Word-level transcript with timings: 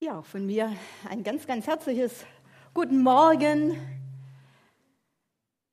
Ja, 0.00 0.22
von 0.22 0.46
mir 0.46 0.72
ein 1.08 1.24
ganz, 1.24 1.44
ganz 1.44 1.66
herzliches 1.66 2.24
Guten 2.72 3.02
Morgen. 3.02 3.76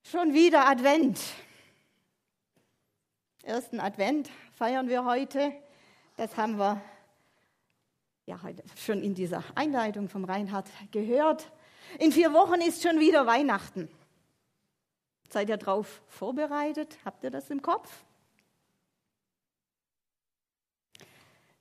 Schon 0.02 0.34
wieder 0.34 0.68
Advent. 0.68 1.20
Ersten 3.44 3.80
Advent 3.80 4.32
feiern 4.52 4.90
wir 4.90 5.06
heute. 5.06 5.54
Das 6.18 6.38
haben 6.38 6.58
wir 6.58 6.82
ja 8.26 8.42
heute 8.42 8.64
schon 8.76 9.04
in 9.04 9.14
dieser 9.14 9.44
Einleitung 9.54 10.10
vom 10.10 10.26
Reinhard 10.26 10.72
gehört. 10.90 11.52
In 12.00 12.12
vier 12.12 12.34
Wochen 12.34 12.62
ist 12.62 12.82
schon 12.82 13.00
wieder 13.00 13.28
Weihnachten. 13.28 13.90
Seid 15.30 15.50
ihr 15.50 15.58
darauf 15.58 16.02
vorbereitet? 16.08 16.98
Habt 17.06 17.24
ihr 17.24 17.30
das 17.30 17.52
im 17.52 17.62
Kopf? 17.62 18.04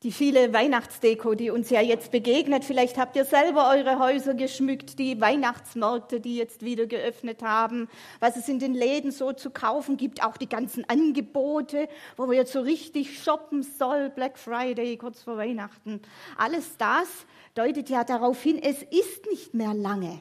Die 0.04 0.12
viele 0.12 0.52
Weihnachtsdeko, 0.52 1.34
die 1.34 1.48
uns 1.48 1.70
ja 1.70 1.80
jetzt 1.80 2.10
begegnet. 2.10 2.62
Vielleicht 2.62 2.98
habt 2.98 3.16
ihr 3.16 3.24
selber 3.24 3.70
eure 3.70 3.98
Häuser 3.98 4.34
geschmückt, 4.34 4.98
die 4.98 5.18
Weihnachtsmärkte, 5.18 6.20
die 6.20 6.36
jetzt 6.36 6.62
wieder 6.62 6.86
geöffnet 6.86 7.42
haben, 7.42 7.88
was 8.20 8.36
es 8.36 8.46
in 8.46 8.58
den 8.58 8.74
Läden 8.74 9.12
so 9.12 9.32
zu 9.32 9.48
kaufen 9.48 9.96
gibt, 9.96 10.22
auch 10.22 10.36
die 10.36 10.48
ganzen 10.48 10.86
Angebote, 10.90 11.88
wo 12.18 12.26
man 12.26 12.36
jetzt 12.36 12.52
so 12.52 12.60
richtig 12.60 13.22
shoppen 13.22 13.62
soll, 13.62 14.10
Black 14.10 14.38
Friday, 14.38 14.98
kurz 14.98 15.22
vor 15.22 15.38
Weihnachten. 15.38 16.02
Alles 16.36 16.76
das 16.76 17.08
deutet 17.54 17.88
ja 17.88 18.04
darauf 18.04 18.42
hin, 18.42 18.60
es 18.62 18.82
ist 18.82 19.24
nicht 19.30 19.54
mehr 19.54 19.72
lange. 19.72 20.20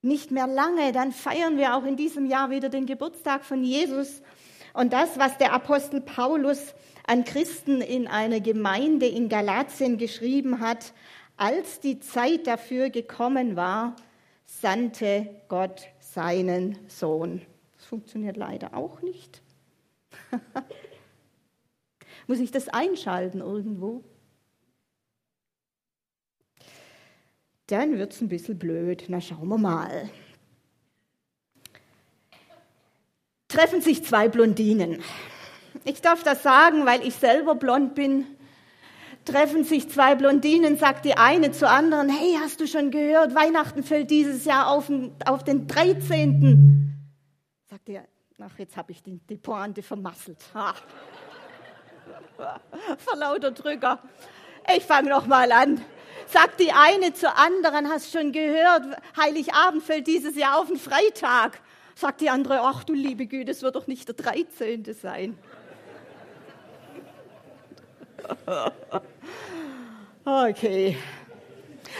Nicht 0.00 0.30
mehr 0.30 0.46
lange, 0.46 0.92
dann 0.92 1.12
feiern 1.12 1.58
wir 1.58 1.76
auch 1.76 1.84
in 1.84 1.96
diesem 1.96 2.24
Jahr 2.24 2.48
wieder 2.48 2.70
den 2.70 2.86
Geburtstag 2.86 3.44
von 3.44 3.62
Jesus. 3.62 4.22
Und 4.72 4.94
das, 4.94 5.18
was 5.18 5.36
der 5.36 5.52
Apostel 5.52 6.00
Paulus 6.00 6.74
an 7.04 7.24
Christen 7.24 7.80
in 7.80 8.06
einer 8.06 8.40
Gemeinde 8.40 9.06
in 9.06 9.28
Galatien 9.28 9.98
geschrieben 9.98 10.60
hat, 10.60 10.92
als 11.36 11.80
die 11.80 12.00
Zeit 12.00 12.46
dafür 12.46 12.90
gekommen 12.90 13.56
war, 13.56 13.96
sandte 14.44 15.28
Gott 15.48 15.88
seinen 15.98 16.78
Sohn. 16.88 17.42
Das 17.76 17.86
funktioniert 17.86 18.36
leider 18.36 18.76
auch 18.76 19.02
nicht. 19.02 19.42
Muss 22.26 22.38
ich 22.38 22.50
das 22.50 22.68
einschalten 22.68 23.40
irgendwo? 23.40 24.04
Dann 27.66 27.98
wird 27.98 28.12
es 28.12 28.20
ein 28.20 28.28
bisschen 28.28 28.58
blöd. 28.58 29.04
Na, 29.08 29.20
schauen 29.20 29.48
wir 29.48 29.58
mal. 29.58 30.10
Treffen 33.48 33.80
sich 33.80 34.04
zwei 34.04 34.28
Blondinen. 34.28 35.02
Ich 35.84 36.00
darf 36.00 36.22
das 36.22 36.42
sagen, 36.42 36.86
weil 36.86 37.06
ich 37.06 37.14
selber 37.14 37.54
blond 37.54 37.94
bin. 37.94 38.26
Treffen 39.24 39.64
sich 39.64 39.88
zwei 39.88 40.14
Blondinen, 40.14 40.76
sagt 40.76 41.04
die 41.04 41.16
eine 41.16 41.52
zur 41.52 41.70
anderen, 41.70 42.08
hey, 42.08 42.36
hast 42.40 42.60
du 42.60 42.66
schon 42.66 42.90
gehört, 42.90 43.34
Weihnachten 43.34 43.84
fällt 43.84 44.10
dieses 44.10 44.44
Jahr 44.44 44.68
auf 44.68 44.88
den, 44.88 45.12
auf 45.24 45.44
den 45.44 45.68
13. 45.68 46.92
Sagt 47.70 47.88
ihr, 47.88 48.04
ach, 48.40 48.58
jetzt 48.58 48.76
habe 48.76 48.90
ich 48.90 49.02
die, 49.02 49.18
die 49.18 49.36
Pointe 49.36 49.82
vermasselt. 49.82 50.38
Ha. 50.54 50.74
Vor 52.98 53.16
lauter 53.16 53.52
Drücker. 53.52 54.00
Ich 54.76 54.84
fange 54.84 55.10
noch 55.10 55.26
mal 55.26 55.50
an. 55.52 55.80
Sagt 56.26 56.60
die 56.60 56.72
eine 56.72 57.12
zur 57.12 57.36
anderen, 57.38 57.88
hast 57.88 58.12
schon 58.12 58.32
gehört, 58.32 58.86
Heiligabend 59.16 59.82
fällt 59.82 60.06
dieses 60.06 60.36
Jahr 60.36 60.58
auf 60.58 60.68
den 60.68 60.78
Freitag. 60.78 61.60
Sagt 61.94 62.20
die 62.20 62.30
andere, 62.30 62.60
ach 62.62 62.84
du 62.84 62.94
liebe 62.94 63.26
Güte, 63.26 63.50
es 63.50 63.62
wird 63.62 63.76
doch 63.76 63.86
nicht 63.86 64.08
der 64.08 64.14
13. 64.14 64.84
sein. 64.94 65.38
Okay. 70.24 70.96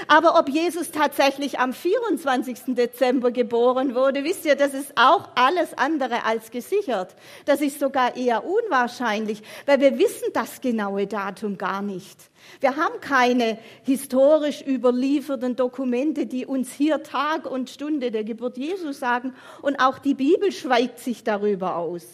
Aber 0.09 0.39
ob 0.39 0.49
Jesus 0.49 0.91
tatsächlich 0.91 1.59
am 1.59 1.73
24. 1.73 2.75
Dezember 2.75 3.31
geboren 3.31 3.95
wurde, 3.95 4.25
wisst 4.25 4.45
ihr, 4.45 4.57
das 4.57 4.75
ist 4.75 4.93
auch 4.97 5.29
alles 5.35 5.77
andere 5.77 6.25
als 6.25 6.51
gesichert. 6.51 7.15
Das 7.45 7.61
ist 7.61 7.81
sogar 7.81 8.17
eher 8.17 8.45
unwahrscheinlich, 8.45 9.43
weil 9.67 9.81
wir 9.81 9.99
wissen 9.99 10.29
das 10.33 10.61
genaue 10.61 11.07
Datum 11.07 11.59
gar 11.59 11.83
nicht. 11.83 12.19
Wir 12.61 12.77
haben 12.77 13.01
keine 13.01 13.59
historisch 13.83 14.63
überlieferten 14.63 15.57
Dokumente, 15.57 16.27
die 16.27 16.47
uns 16.47 16.73
hier 16.73 17.03
Tag 17.03 17.51
und 17.51 17.71
Stunde 17.71 18.11
der 18.11 18.25
Geburt 18.25 18.57
Jesu 18.57 18.93
sagen. 18.93 19.35
Und 19.61 19.77
auch 19.81 19.99
die 19.99 20.15
Bibel 20.15 20.53
schweigt 20.53 20.99
sich 20.99 21.25
darüber 21.25 21.77
aus. 21.77 22.05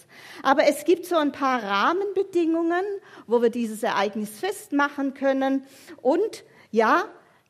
Aber 0.42 0.64
es 0.66 0.84
gibt 0.84 1.06
so 1.06 1.16
ein 1.16 1.32
paar 1.32 1.62
Rahmenbedingungen, 1.62 2.84
wo 3.26 3.42
wir 3.42 3.50
dieses 3.50 3.82
Ereignis 3.82 4.38
festmachen 4.38 5.14
können. 5.14 5.64
Und 6.02 6.44
ja, 6.70 7.04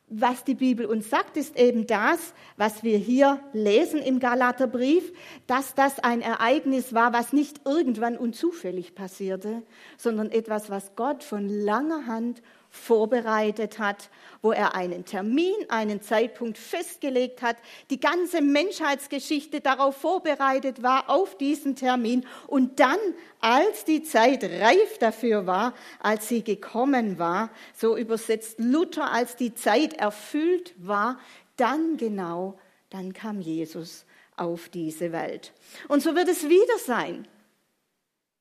was 0.09 0.43
die 0.43 0.55
Bibel 0.55 0.85
uns 0.85 1.09
sagt, 1.09 1.37
ist 1.37 1.57
eben 1.57 1.87
das, 1.87 2.33
was 2.57 2.83
wir 2.83 2.97
hier 2.97 3.39
lesen 3.53 4.01
im 4.01 4.19
Galaterbrief, 4.19 5.13
dass 5.47 5.75
das 5.75 5.99
ein 5.99 6.21
Ereignis 6.21 6.93
war, 6.93 7.13
was 7.13 7.33
nicht 7.33 7.61
irgendwann 7.65 8.17
und 8.17 8.35
zufällig 8.35 8.95
passierte, 8.95 9.63
sondern 9.97 10.31
etwas, 10.31 10.69
was 10.69 10.95
Gott 10.95 11.23
von 11.23 11.47
langer 11.47 12.07
Hand 12.07 12.41
vorbereitet 12.69 13.79
hat, 13.79 14.09
wo 14.41 14.51
er 14.51 14.75
einen 14.75 15.03
Termin, 15.05 15.53
einen 15.69 16.01
Zeitpunkt 16.01 16.57
festgelegt 16.57 17.41
hat, 17.41 17.57
die 17.89 17.99
ganze 17.99 18.41
Menschheitsgeschichte 18.41 19.59
darauf 19.59 19.97
vorbereitet 19.97 20.83
war, 20.83 21.09
auf 21.09 21.35
diesen 21.37 21.75
Termin. 21.75 22.25
Und 22.47 22.79
dann, 22.79 22.99
als 23.41 23.85
die 23.85 24.03
Zeit 24.03 24.43
reif 24.43 24.97
dafür 24.99 25.45
war, 25.47 25.73
als 25.99 26.29
sie 26.29 26.43
gekommen 26.43 27.19
war, 27.19 27.49
so 27.75 27.97
übersetzt 27.97 28.59
Luther, 28.59 29.11
als 29.11 29.35
die 29.35 29.55
Zeit 29.55 29.93
erfüllt 29.93 30.73
war, 30.77 31.19
dann 31.57 31.97
genau, 31.97 32.57
dann 32.89 33.13
kam 33.13 33.41
Jesus 33.41 34.05
auf 34.37 34.69
diese 34.69 35.11
Welt. 35.11 35.53
Und 35.87 36.01
so 36.01 36.15
wird 36.15 36.29
es 36.29 36.47
wieder 36.47 36.77
sein. 36.77 37.27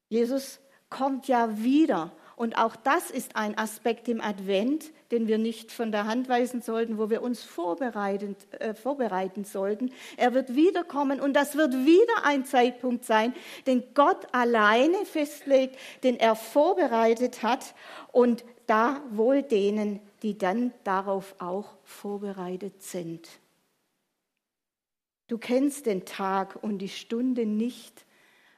Jesus 0.09 0.60
kommt 0.89 1.28
ja 1.28 1.59
wieder 1.59 2.12
und 2.38 2.56
auch 2.56 2.76
das 2.76 3.10
ist 3.10 3.34
ein 3.34 3.59
Aspekt 3.59 4.06
im 4.06 4.21
Advent, 4.21 4.93
den 5.10 5.26
wir 5.26 5.38
nicht 5.38 5.72
von 5.72 5.91
der 5.91 6.06
Hand 6.06 6.28
weisen 6.28 6.62
sollten, 6.62 6.97
wo 6.97 7.10
wir 7.10 7.21
uns 7.21 7.43
vorbereiten, 7.43 8.37
äh, 8.60 8.75
vorbereiten 8.75 9.43
sollten. 9.43 9.91
Er 10.16 10.34
wird 10.34 10.54
wiederkommen 10.54 11.19
und 11.19 11.32
das 11.32 11.56
wird 11.56 11.75
wieder 11.75 12.22
ein 12.22 12.44
Zeitpunkt 12.44 13.04
sein, 13.04 13.34
den 13.66 13.82
Gott 13.93 14.28
alleine 14.31 15.04
festlegt, 15.04 15.77
den 16.04 16.15
er 16.15 16.37
vorbereitet 16.37 17.43
hat 17.43 17.75
und 18.12 18.44
da 18.69 19.03
wohl 19.10 19.43
denen, 19.43 19.98
die 20.22 20.38
dann 20.38 20.72
darauf 20.84 21.34
auch 21.41 21.75
vorbereitet 21.82 22.84
sind. 22.84 23.28
Du 25.27 25.38
kennst 25.38 25.87
den 25.87 26.04
Tag 26.04 26.56
und 26.62 26.78
die 26.78 26.88
Stunde 26.88 27.47
nicht, 27.47 28.06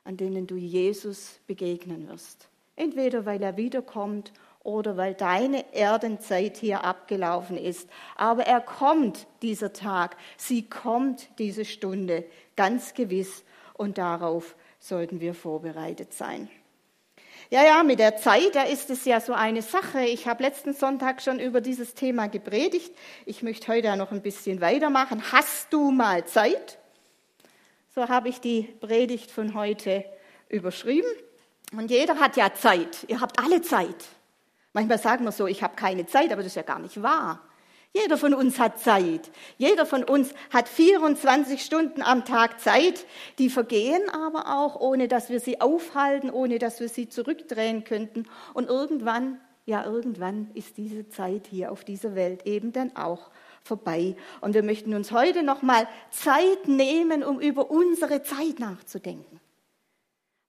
an 0.05 0.19
denen 0.19 0.47
du 0.47 0.57
Jesus 0.57 1.41
begegnen 1.47 2.07
wirst. 2.09 2.50
Entweder 2.81 3.27
weil 3.27 3.43
er 3.43 3.59
wiederkommt 3.59 4.33
oder 4.63 4.97
weil 4.97 5.13
deine 5.13 5.75
Erdenzeit 5.75 6.57
hier 6.57 6.83
abgelaufen 6.83 7.59
ist. 7.59 7.87
Aber 8.17 8.47
er 8.47 8.63
kommt, 8.63 9.27
dieser 9.43 9.75
Tag. 9.75 10.17
Sie 10.39 10.63
kommt, 10.63 11.29
diese 11.39 11.67
Stunde, 11.67 12.25
ganz 12.57 12.95
gewiss. 12.95 13.45
Und 13.75 13.99
darauf 13.99 14.57
sollten 14.79 15.21
wir 15.21 15.35
vorbereitet 15.35 16.15
sein. 16.15 16.49
Ja, 17.51 17.67
ja, 17.67 17.83
mit 17.83 17.99
der 17.99 18.17
Zeit, 18.17 18.55
da 18.55 18.63
ist 18.63 18.89
es 18.89 19.05
ja 19.05 19.21
so 19.21 19.35
eine 19.35 19.61
Sache. 19.61 20.07
Ich 20.07 20.27
habe 20.27 20.43
letzten 20.43 20.73
Sonntag 20.73 21.21
schon 21.21 21.39
über 21.39 21.61
dieses 21.61 21.93
Thema 21.93 22.29
gepredigt. 22.29 22.95
Ich 23.27 23.43
möchte 23.43 23.69
heute 23.69 23.95
noch 23.99 24.11
ein 24.11 24.23
bisschen 24.23 24.63
weitermachen. 24.63 25.33
Hast 25.33 25.71
du 25.71 25.91
mal 25.91 26.25
Zeit? 26.25 26.79
So 27.95 28.09
habe 28.09 28.31
ich 28.31 28.41
die 28.41 28.63
Predigt 28.63 29.31
von 29.31 29.53
heute 29.53 30.03
überschrieben. 30.49 31.11
Und 31.73 31.91
jeder 31.91 32.19
hat 32.19 32.37
ja 32.37 32.53
Zeit. 32.53 33.05
Ihr 33.09 33.21
habt 33.21 33.39
alle 33.39 33.63
Zeit. 33.63 34.07
Manchmal 34.73 34.99
sagen 34.99 35.25
wir 35.25 35.33
so, 35.33 35.47
ich 35.47 35.63
habe 35.63 35.77
keine 35.77 36.07
Zeit, 36.07 36.33
aber 36.33 36.43
das 36.43 36.53
ist 36.53 36.57
ja 36.57 36.63
gar 36.63 36.79
nicht 36.79 37.03
wahr. 37.03 37.41
Jeder 37.93 38.19
von 38.19 38.35
uns 38.35 38.61
hat 38.61 38.79
Zeit. 38.79 39.33
Jeder 39.59 39.85
von 39.85 40.05
uns 40.05 40.33
hat 40.51 40.69
24 40.69 41.61
Stunden 41.61 42.03
am 42.03 42.25
Tag 42.25 42.61
Zeit. 42.61 43.05
Die 43.39 43.51
vergehen 43.51 44.09
aber 44.11 44.59
auch, 44.59 44.81
ohne 44.81 45.09
dass 45.09 45.29
wir 45.29 45.41
sie 45.41 45.61
aufhalten, 45.61 46.31
ohne 46.31 46.61
dass 46.61 46.79
wir 46.79 46.89
sie 46.89 47.09
zurückdrehen 47.09 47.83
könnten. 47.83 48.27
Und 48.55 48.69
irgendwann, 48.69 49.41
ja, 49.67 49.85
irgendwann 49.85 50.51
ist 50.55 50.77
diese 50.77 51.09
Zeit 51.09 51.49
hier 51.49 51.73
auf 51.73 51.83
dieser 51.83 52.15
Welt 52.15 52.47
eben 52.47 52.73
dann 52.73 52.95
auch 52.95 53.31
vorbei. 53.65 54.15
Und 54.41 54.55
wir 54.55 54.63
möchten 54.63 54.95
uns 54.95 55.11
heute 55.11 55.43
nochmal 55.43 55.89
Zeit 56.11 56.69
nehmen, 56.69 57.25
um 57.25 57.41
über 57.41 57.73
unsere 57.73 58.23
Zeit 58.23 58.61
nachzudenken. 58.61 59.40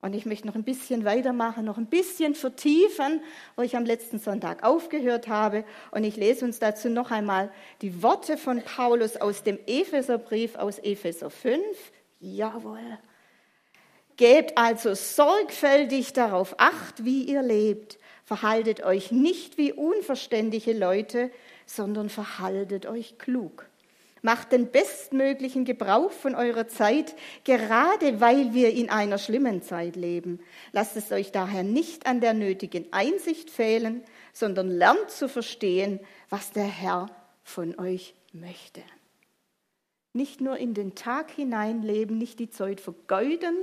Und 0.01 0.15
ich 0.15 0.25
möchte 0.25 0.48
noch 0.48 0.56
ein 0.56 0.63
bisschen 0.63 1.06
weitermachen, 1.06 1.65
noch 1.65 1.77
ein 1.77 1.86
bisschen 1.86 2.33
vertiefen, 2.33 3.21
wo 3.56 3.62
ich 3.62 3.75
am 3.75 3.86
letzten 3.86 4.19
Sonntag 4.19 4.63
aufgehört 4.63 5.27
habe. 5.27 5.63
Und 5.92 6.03
ich 6.03 6.18
lese 6.18 6.44
uns 6.44 6.59
dazu 6.59 6.89
noch 6.89 7.12
einmal 7.12 7.51
die 7.81 8.01
Worte 8.01 8.38
von 8.38 8.62
Paulus 8.63 9.18
aus 9.18 9.44
dem 9.44 9.59
Epheserbrief 9.68 10.56
aus 10.56 10.80
Epheser 10.80 11.30
5. 11.30 11.62
Jawohl. 12.19 12.98
Gebt 14.18 14.57
also 14.57 14.94
sorgfältig 14.94 16.13
darauf 16.13 16.56
acht, 16.59 17.06
wie 17.06 17.24
ihr 17.24 17.42
lebt, 17.42 17.97
Verhaltet 18.31 18.81
euch 18.83 19.12
nicht 19.12 19.57
wie 19.57 19.74
unverständige 19.74 20.71
Leute, 20.71 21.31
sondern 21.65 22.07
verhaltet 22.07 22.86
euch 22.86 23.18
klug. 23.18 23.69
Macht 24.21 24.51
den 24.51 24.71
bestmöglichen 24.71 25.65
Gebrauch 25.65 26.12
von 26.12 26.35
eurer 26.35 26.68
Zeit, 26.68 27.15
gerade 27.44 28.21
weil 28.21 28.53
wir 28.53 28.71
in 28.71 28.89
einer 28.89 29.18
schlimmen 29.18 29.63
Zeit 29.63 29.95
leben. 29.95 30.39
Lasst 30.71 30.95
es 30.95 31.12
euch 31.12 31.31
daher 31.31 31.63
nicht 31.63 32.06
an 32.06 32.21
der 32.21 32.33
nötigen 32.33 32.85
Einsicht 32.91 33.50
fehlen, 33.50 34.03
sondern 34.31 34.69
lernt 34.69 35.09
zu 35.09 35.27
verstehen, 35.27 36.00
was 36.29 36.51
der 36.51 36.65
Herr 36.65 37.07
von 37.44 37.79
euch 37.79 38.13
möchte. 38.31 38.81
Nicht 40.13 40.41
nur 40.41 40.57
in 40.57 40.73
den 40.73 40.94
Tag 40.94 41.31
hineinleben, 41.31 42.18
nicht 42.18 42.38
die 42.39 42.50
Zeit 42.50 42.81
vergeuden, 42.81 43.56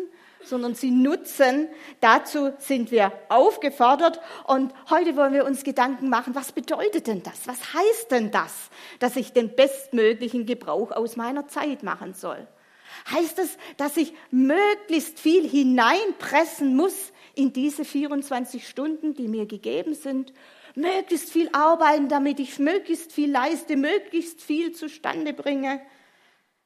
sondern 0.42 0.74
sie 0.74 0.90
nutzen. 0.90 1.68
Dazu 2.00 2.52
sind 2.58 2.90
wir 2.90 3.12
aufgefordert. 3.28 4.18
Und 4.46 4.72
heute 4.88 5.14
wollen 5.16 5.34
wir 5.34 5.44
uns 5.44 5.62
Gedanken 5.62 6.08
machen, 6.08 6.34
was 6.34 6.52
bedeutet 6.52 7.06
denn 7.06 7.22
das? 7.22 7.46
Was 7.46 7.74
heißt 7.74 8.10
denn 8.10 8.30
das, 8.30 8.70
dass 8.98 9.16
ich 9.16 9.32
den 9.32 9.54
bestmöglichen 9.54 10.46
Gebrauch 10.46 10.92
aus 10.92 11.16
meiner 11.16 11.48
Zeit 11.48 11.82
machen 11.82 12.14
soll? 12.14 12.46
Heißt 13.10 13.38
es, 13.38 13.56
dass 13.76 13.96
ich 13.96 14.12
möglichst 14.30 15.18
viel 15.18 15.48
hineinpressen 15.48 16.74
muss 16.74 17.12
in 17.34 17.52
diese 17.52 17.84
24 17.84 18.66
Stunden, 18.66 19.14
die 19.14 19.28
mir 19.28 19.46
gegeben 19.46 19.94
sind? 19.94 20.32
Möglichst 20.74 21.30
viel 21.30 21.48
arbeiten, 21.52 22.08
damit 22.08 22.40
ich 22.40 22.58
möglichst 22.58 23.12
viel 23.12 23.30
leiste, 23.30 23.76
möglichst 23.76 24.42
viel 24.42 24.72
zustande 24.72 25.32
bringe? 25.32 25.80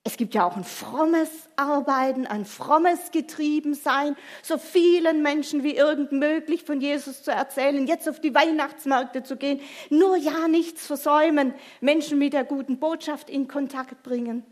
Es 0.05 0.17
gibt 0.17 0.35
ja 0.35 0.45
auch 0.45 0.57
ein 0.57 0.65
frommes 0.65 1.31
Arbeiten, 1.55 2.27
ein 2.27 2.45
frommes 2.45 3.13
Getriebensein, 3.13 4.17
so 4.43 4.59
vielen 4.59 5.23
Menschen 5.23 5.63
wie 5.63 5.77
irgend 5.77 6.11
möglich 6.11 6.65
von 6.65 6.81
Jesus 6.81 7.23
zu 7.23 7.31
erzählen, 7.31 7.87
jetzt 7.87 8.09
auf 8.09 8.19
die 8.19 8.35
Weihnachtsmärkte 8.35 9.23
zu 9.23 9.37
gehen, 9.37 9.61
nur 9.91 10.17
ja 10.17 10.49
nichts 10.49 10.89
versäumen, 10.89 11.55
Menschen 11.81 12.19
mit 12.19 12.33
der 12.33 12.43
guten 12.43 12.81
Botschaft 12.81 13.31
in 13.31 13.47
Kontakt 13.47 14.03
bringen. 14.03 14.45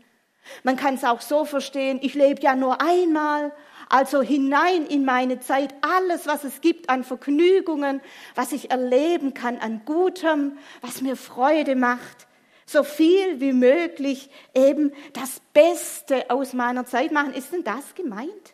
Man 0.63 0.77
kann 0.77 0.95
es 0.95 1.03
auch 1.03 1.19
so 1.19 1.43
verstehen, 1.43 1.99
ich 2.01 2.13
lebe 2.13 2.41
ja 2.41 2.55
nur 2.55 2.81
einmal, 2.81 3.51
also 3.89 4.21
hinein 4.21 4.85
in 4.85 5.03
meine 5.03 5.41
Zeit, 5.41 5.75
alles, 5.81 6.27
was 6.27 6.45
es 6.45 6.61
gibt 6.61 6.89
an 6.89 7.03
Vergnügungen, 7.03 7.99
was 8.35 8.53
ich 8.53 8.71
erleben 8.71 9.33
kann 9.33 9.57
an 9.57 9.81
Gutem, 9.83 10.57
was 10.79 11.01
mir 11.01 11.17
Freude 11.17 11.75
macht 11.75 12.25
so 12.71 12.83
viel 12.83 13.39
wie 13.39 13.53
möglich 13.53 14.29
eben 14.53 14.93
das 15.13 15.41
Beste 15.53 16.29
aus 16.29 16.53
meiner 16.53 16.85
Zeit 16.85 17.11
machen. 17.11 17.33
Ist 17.33 17.51
denn 17.51 17.63
das 17.63 17.95
gemeint? 17.95 18.53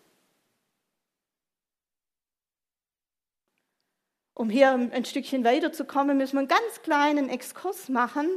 Um 4.34 4.50
hier 4.50 4.72
ein 4.72 5.06
Stückchen 5.06 5.44
weiterzukommen, 5.44 6.18
müssen 6.18 6.34
wir 6.34 6.40
einen 6.42 6.48
ganz 6.48 6.81
kleinen 6.84 7.30
Exkurs 7.30 7.90
machen 7.90 8.28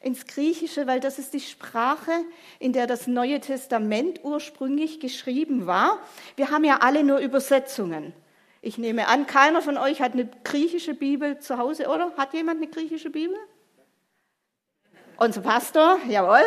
ins 0.00 0.26
Griechische, 0.26 0.86
weil 0.86 1.00
das 1.00 1.18
ist 1.18 1.34
die 1.34 1.40
Sprache, 1.40 2.12
in 2.58 2.72
der 2.72 2.86
das 2.86 3.06
Neue 3.06 3.40
Testament 3.40 4.24
ursprünglich 4.24 5.00
geschrieben 5.00 5.66
war. 5.66 6.00
Wir 6.36 6.50
haben 6.50 6.64
ja 6.64 6.78
alle 6.78 7.04
nur 7.04 7.18
Übersetzungen. 7.18 8.12
Ich 8.60 8.78
nehme 8.78 9.06
an, 9.06 9.26
keiner 9.26 9.62
von 9.62 9.78
euch 9.78 10.00
hat 10.00 10.12
eine 10.12 10.28
griechische 10.44 10.94
Bibel 10.94 11.38
zu 11.38 11.58
Hause, 11.58 11.88
oder? 11.88 12.12
Hat 12.16 12.34
jemand 12.34 12.60
eine 12.60 12.70
griechische 12.70 13.10
Bibel? 13.10 13.36
Unser 15.18 15.40
Pastor, 15.40 15.98
jawohl. 16.08 16.42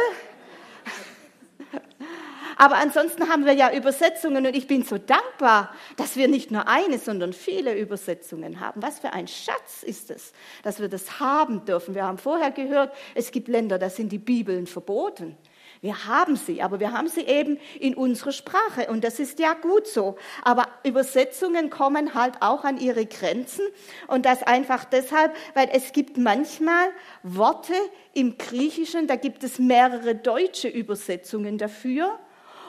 Aber 2.56 2.76
ansonsten 2.76 3.30
haben 3.30 3.46
wir 3.46 3.54
ja 3.54 3.74
Übersetzungen 3.74 4.46
und 4.46 4.56
ich 4.56 4.68
bin 4.68 4.84
so 4.84 4.98
dankbar, 4.98 5.74
dass 5.96 6.18
wir 6.18 6.28
nicht 6.28 6.52
nur 6.52 6.68
eine, 6.68 7.00
sondern 7.00 7.34
viele 7.34 7.76
Übersetzungen 7.76 8.60
haben. 8.60 8.84
Was 8.84 9.00
für 9.00 9.14
ein 9.14 9.28
Schatz 9.28 9.82
ist 9.82 10.12
es, 10.12 10.34
dass 10.62 10.80
wir 10.80 10.90
das 10.90 11.20
haben 11.20 11.66
dürfen. 11.66 11.96
Wir 11.96 12.04
haben 12.04 12.18
vorher 12.18 12.52
gehört, 12.52 12.94
es 13.16 13.32
gibt 13.32 13.48
Länder, 13.48 13.80
da 13.80 13.90
sind 13.90 14.12
die 14.12 14.20
Bibeln 14.20 14.68
verboten. 14.68 15.36
Wir 15.82 16.06
haben 16.06 16.36
sie, 16.36 16.62
aber 16.62 16.82
wir 16.82 16.92
haben 16.92 17.08
sie 17.08 17.22
eben 17.22 17.58
in 17.80 17.96
unserer 17.96 18.34
Sprache 18.34 18.88
und 18.90 19.04
das 19.04 19.20
ist 19.20 19.40
ja 19.40 19.54
gut 19.54 19.88
so. 19.88 20.18
Aber 20.44 20.68
Übersetzungen 20.84 21.70
kommen 21.70 22.14
halt 22.14 22.42
auch 22.42 22.66
an 22.66 22.78
ihre 22.78 23.06
Grenzen 23.06 23.66
und 24.08 24.26
das 24.26 24.44
einfach 24.44 24.84
deshalb, 24.84 25.34
weil 25.54 25.70
es 25.72 25.94
gibt 25.94 26.18
manchmal 26.18 26.90
Worte 27.24 27.74
im 28.14 28.38
Griechischen, 28.38 29.08
da 29.08 29.16
gibt 29.16 29.44
es 29.44 29.58
mehrere 29.58 30.16
deutsche 30.16 30.68
Übersetzungen 30.68 31.58
dafür 31.58 32.20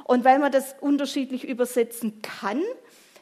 und 0.04 0.24
weil 0.24 0.38
man 0.38 0.52
das 0.52 0.76
unterschiedlich 0.80 1.48
übersetzen 1.48 2.22
kann, 2.22 2.62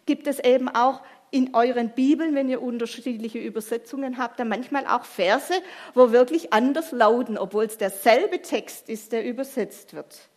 gibt 0.04 0.26
es 0.26 0.38
eben 0.38 0.68
auch 0.68 1.02
in 1.30 1.54
euren 1.54 1.90
Bibeln, 1.90 2.34
wenn 2.34 2.48
ihr 2.48 2.62
unterschiedliche 2.62 3.38
Übersetzungen 3.38 4.18
habt, 4.18 4.40
dann 4.40 4.48
manchmal 4.48 4.86
auch 4.86 5.04
Verse, 5.04 5.52
wo 5.94 6.12
wirklich 6.12 6.52
anders 6.52 6.92
lauten, 6.92 7.38
obwohl 7.38 7.64
es 7.64 7.78
derselbe 7.78 8.42
Text 8.42 8.88
ist, 8.88 9.12
der 9.12 9.24
übersetzt 9.24 9.94
wird. 9.94 10.28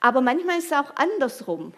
Aber 0.00 0.20
manchmal 0.20 0.58
ist 0.58 0.66
es 0.66 0.72
auch 0.72 0.94
andersrum. 0.96 1.72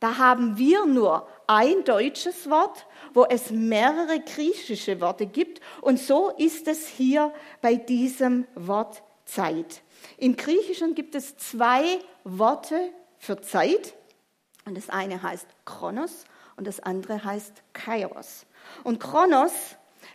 Da 0.00 0.18
haben 0.18 0.58
wir 0.58 0.84
nur 0.84 1.28
ein 1.46 1.84
deutsches 1.84 2.50
Wort, 2.50 2.86
wo 3.14 3.24
es 3.24 3.50
mehrere 3.50 4.20
griechische 4.20 5.00
Worte 5.00 5.26
gibt. 5.26 5.60
Und 5.80 5.98
so 5.98 6.30
ist 6.30 6.66
es 6.66 6.88
hier 6.88 7.32
bei 7.60 7.76
diesem 7.76 8.46
Wort 8.54 9.02
Zeit. 9.26 9.82
Im 10.18 10.36
Griechischen 10.36 10.94
gibt 10.94 11.14
es 11.14 11.36
zwei 11.36 12.00
Worte 12.24 12.90
für 13.18 13.40
Zeit. 13.40 13.94
Und 14.64 14.76
das 14.76 14.90
eine 14.90 15.22
heißt 15.22 15.46
Chronos 15.64 16.24
und 16.56 16.66
das 16.66 16.80
andere 16.80 17.24
heißt 17.24 17.62
Kairos. 17.72 18.46
Und 18.84 19.00
Chronos, 19.00 19.52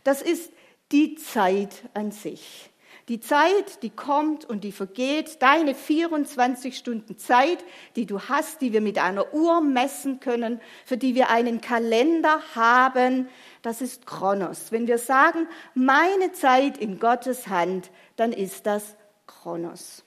das 0.03 0.21
ist 0.21 0.51
die 0.91 1.15
Zeit 1.15 1.83
an 1.93 2.11
sich. 2.11 2.71
Die 3.09 3.21
Zeit, 3.21 3.83
die 3.83 3.89
kommt 3.89 4.43
und 4.43 4.65
die 4.65 4.73
vergeht, 4.73 5.41
deine 5.41 5.75
24 5.75 6.77
Stunden 6.77 7.17
Zeit, 7.17 7.63
die 7.95 8.05
du 8.05 8.19
hast, 8.19 8.59
die 8.59 8.73
wir 8.73 8.81
mit 8.81 8.97
einer 8.97 9.33
Uhr 9.33 9.61
messen 9.61 10.19
können, 10.19 10.59
für 10.85 10.97
die 10.97 11.15
wir 11.15 11.29
einen 11.29 11.61
Kalender 11.61 12.41
haben, 12.53 13.29
das 13.61 13.81
ist 13.81 14.05
Chronos. 14.05 14.73
Wenn 14.73 14.87
wir 14.87 14.97
sagen, 14.97 15.47
meine 15.73 16.33
Zeit 16.33 16.77
in 16.77 16.99
Gottes 16.99 17.47
Hand, 17.47 17.91
dann 18.17 18.33
ist 18.33 18.65
das 18.65 18.97
Chronos. 19.25 20.03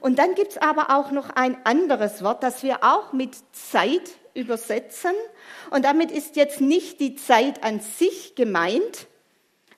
Und 0.00 0.18
dann 0.18 0.34
gibt 0.34 0.52
es 0.52 0.58
aber 0.58 0.96
auch 0.96 1.12
noch 1.12 1.30
ein 1.30 1.64
anderes 1.64 2.24
Wort, 2.24 2.42
das 2.42 2.64
wir 2.64 2.82
auch 2.82 3.12
mit 3.12 3.36
Zeit 3.52 4.18
übersetzen. 4.36 5.12
Und 5.70 5.84
damit 5.84 6.10
ist 6.10 6.36
jetzt 6.36 6.60
nicht 6.60 7.00
die 7.00 7.16
Zeit 7.16 7.64
an 7.64 7.80
sich 7.80 8.34
gemeint, 8.34 9.06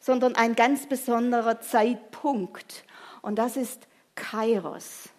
sondern 0.01 0.35
ein 0.35 0.55
ganz 0.55 0.87
besonderer 0.87 1.61
Zeitpunkt. 1.61 2.85
Und 3.23 3.37
das 3.37 3.57
ist 3.57 3.87
Kairos. 4.15 5.11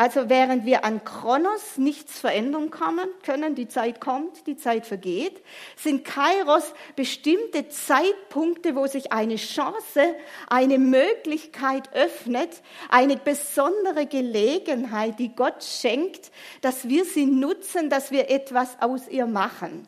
Also 0.00 0.30
während 0.30 0.64
wir 0.64 0.82
an 0.86 1.04
Kronos 1.04 1.76
nichts 1.76 2.20
verändern 2.20 2.70
können, 2.70 3.54
die 3.54 3.68
Zeit 3.68 4.00
kommt, 4.00 4.46
die 4.46 4.56
Zeit 4.56 4.86
vergeht, 4.86 5.42
sind 5.76 6.06
Kairos 6.06 6.72
bestimmte 6.96 7.68
Zeitpunkte, 7.68 8.74
wo 8.76 8.86
sich 8.86 9.12
eine 9.12 9.36
Chance, 9.36 10.14
eine 10.48 10.78
Möglichkeit 10.78 11.92
öffnet, 11.92 12.62
eine 12.88 13.18
besondere 13.18 14.06
Gelegenheit, 14.06 15.18
die 15.18 15.36
Gott 15.36 15.62
schenkt, 15.62 16.30
dass 16.62 16.88
wir 16.88 17.04
sie 17.04 17.26
nutzen, 17.26 17.90
dass 17.90 18.10
wir 18.10 18.30
etwas 18.30 18.80
aus 18.80 19.06
ihr 19.06 19.26
machen. 19.26 19.86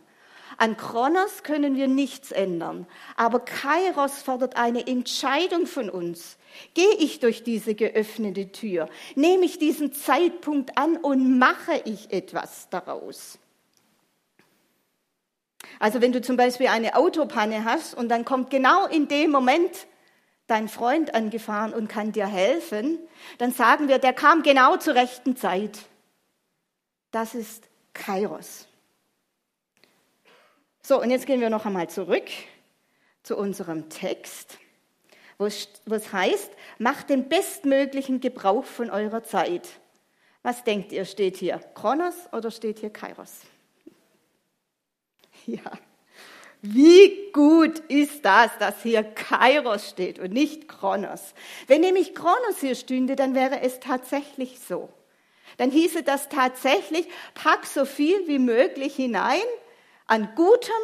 An 0.59 0.77
Kronos 0.77 1.43
können 1.43 1.77
wir 1.77 1.89
nichts 1.89 2.31
ändern, 2.33 2.87
aber 3.17 3.41
Kairos 3.41 4.23
fordert 4.23 4.57
eine 4.57 4.87
Entscheidung 4.87 5.67
von 5.67 5.91
uns. 5.91 6.37
Gehe 6.75 6.95
ich 6.99 7.21
durch 7.21 7.43
diese 7.45 7.75
geöffnete 7.75 8.53
Tür? 8.53 8.89
Nehme 9.15 9.45
ich 9.45 9.59
diesen 9.59 9.93
Zeitpunkt 9.93 10.77
an 10.77 10.97
und 10.97 11.39
mache 11.39 11.83
ich 11.85 12.13
etwas 12.13 12.69
daraus? 12.71 13.39
Also 15.79 16.01
wenn 16.01 16.13
du 16.13 16.21
zum 16.21 16.37
Beispiel 16.37 16.69
eine 16.69 16.97
Autopanne 16.97 17.65
hast 17.65 17.95
und 17.95 18.09
dann 18.09 18.25
kommt 18.25 18.51
genau 18.51 18.87
in 18.87 19.09
dem 19.09 19.31
Moment 19.31 19.87
dein 20.47 20.69
Freund 20.69 21.15
angefahren 21.15 21.73
und 21.73 21.89
kann 21.89 22.13
dir 22.13 22.27
helfen, 22.27 22.99
dann 23.39 23.53
sagen 23.53 23.89
wir, 23.89 23.99
der 23.99 24.13
kam 24.13 24.43
genau 24.43 24.77
zur 24.77 24.95
rechten 24.95 25.37
Zeit. 25.37 25.79
Das 27.11 27.35
ist 27.35 27.69
Kairos. 27.95 28.67
So, 30.85 31.01
und 31.01 31.11
jetzt 31.11 31.27
gehen 31.27 31.41
wir 31.41 31.51
noch 31.51 31.65
einmal 31.65 31.89
zurück 31.89 32.29
zu 33.23 33.37
unserem 33.37 33.89
Text 33.89 34.59
wo 35.43 35.95
es 35.95 36.13
heißt, 36.13 36.51
macht 36.79 37.11
den 37.11 37.29
bestmöglichen 37.29 38.21
Gebrauch 38.21 38.65
von 38.65 38.91
eurer 38.91 39.25
Zeit. 39.25 39.69
Was 40.43 40.65
denkt 40.65 40.93
ihr, 40.93 41.05
steht 41.05 41.37
hier 41.37 41.59
Kronos 41.75 42.15
oder 42.33 42.51
steht 42.51 42.79
hier 42.79 42.91
Kairos? 42.91 43.33
Ja, 45.45 45.73
wie 46.61 47.33
gut 47.33 47.81
ist 47.89 48.25
das, 48.25 48.57
dass 48.61 48.81
hier 48.85 49.03
Kairos 49.03 49.89
steht 49.89 50.21
und 50.21 50.33
nicht 50.33 50.69
Kronos? 50.69 51.35
Wenn 51.67 51.81
nämlich 51.81 52.15
Kronos 52.15 52.61
hier 52.61 52.77
stünde, 52.77 53.17
dann 53.17 53.35
wäre 53.35 53.61
es 53.61 53.81
tatsächlich 53.81 54.61
so. 54.61 54.89
Dann 55.57 55.73
hieße 55.73 56.05
das 56.05 56.29
tatsächlich, 56.29 57.09
pack 57.35 57.67
so 57.67 57.85
viel 57.85 58.29
wie 58.29 58.39
möglich 58.39 58.95
hinein 58.95 59.43
an 60.13 60.29
Gutem 60.35 60.75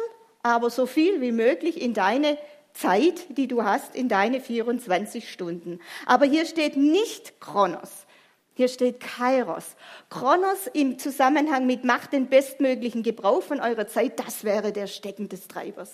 aber 0.41 0.71
so 0.71 0.87
viel 0.87 1.21
wie 1.21 1.31
möglich 1.31 1.79
in 1.79 1.93
deine 1.93 2.39
Zeit, 2.73 3.37
die 3.37 3.47
du 3.47 3.63
hast, 3.63 3.95
in 3.95 4.09
deine 4.09 4.41
24 4.41 5.29
Stunden. 5.29 5.79
Aber 6.07 6.25
hier 6.25 6.47
steht 6.47 6.77
nicht 6.77 7.39
Kronos. 7.39 8.07
Hier 8.55 8.69
steht 8.69 8.99
Kairos. 8.99 9.75
Kronos 10.09 10.65
im 10.73 10.97
Zusammenhang 10.97 11.67
mit 11.67 11.83
macht 11.83 12.13
den 12.13 12.27
bestmöglichen 12.27 13.03
Gebrauch 13.03 13.43
von 13.43 13.59
eurer 13.59 13.85
Zeit, 13.85 14.19
das 14.19 14.43
wäre 14.43 14.71
der 14.73 14.87
Stecken 14.87 15.29
des 15.29 15.47
Treibers. 15.47 15.91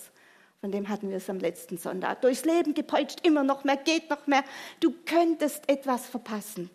Von 0.62 0.72
dem 0.72 0.88
hatten 0.88 1.10
wir 1.10 1.18
es 1.18 1.28
am 1.28 1.38
letzten 1.38 1.76
Sonntag. 1.76 2.22
Durchs 2.22 2.46
Leben 2.46 2.72
gepeitscht, 2.72 3.26
immer 3.26 3.44
noch 3.44 3.64
mehr, 3.64 3.76
geht 3.76 4.08
noch 4.08 4.26
mehr. 4.26 4.44
Du 4.80 4.94
könntest 5.04 5.68
etwas 5.68 6.06
verpassen. 6.06 6.70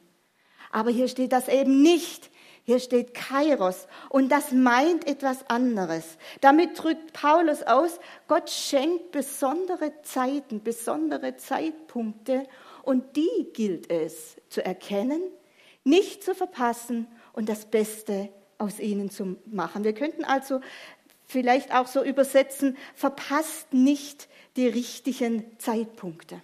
Aber 0.71 0.91
hier 0.91 1.07
steht 1.07 1.31
das 1.31 1.47
eben 1.47 1.81
nicht. 1.81 2.29
Hier 2.63 2.79
steht 2.79 3.13
Kairos 3.13 3.87
und 4.09 4.31
das 4.31 4.51
meint 4.51 5.07
etwas 5.07 5.49
anderes. 5.49 6.17
Damit 6.41 6.81
drückt 6.81 7.13
Paulus 7.13 7.63
aus, 7.63 7.99
Gott 8.27 8.49
schenkt 8.49 9.11
besondere 9.11 9.91
Zeiten, 10.03 10.61
besondere 10.61 11.37
Zeitpunkte 11.37 12.47
und 12.83 13.15
die 13.15 13.49
gilt 13.53 13.89
es 13.89 14.37
zu 14.49 14.63
erkennen, 14.63 15.21
nicht 15.83 16.23
zu 16.23 16.35
verpassen 16.35 17.07
und 17.33 17.49
das 17.49 17.65
Beste 17.65 18.29
aus 18.59 18.79
ihnen 18.79 19.09
zu 19.09 19.37
machen. 19.47 19.83
Wir 19.83 19.93
könnten 19.93 20.23
also 20.23 20.61
vielleicht 21.25 21.73
auch 21.73 21.87
so 21.87 22.03
übersetzen, 22.03 22.77
verpasst 22.93 23.73
nicht 23.73 24.27
die 24.55 24.67
richtigen 24.67 25.57
Zeitpunkte. 25.57 26.41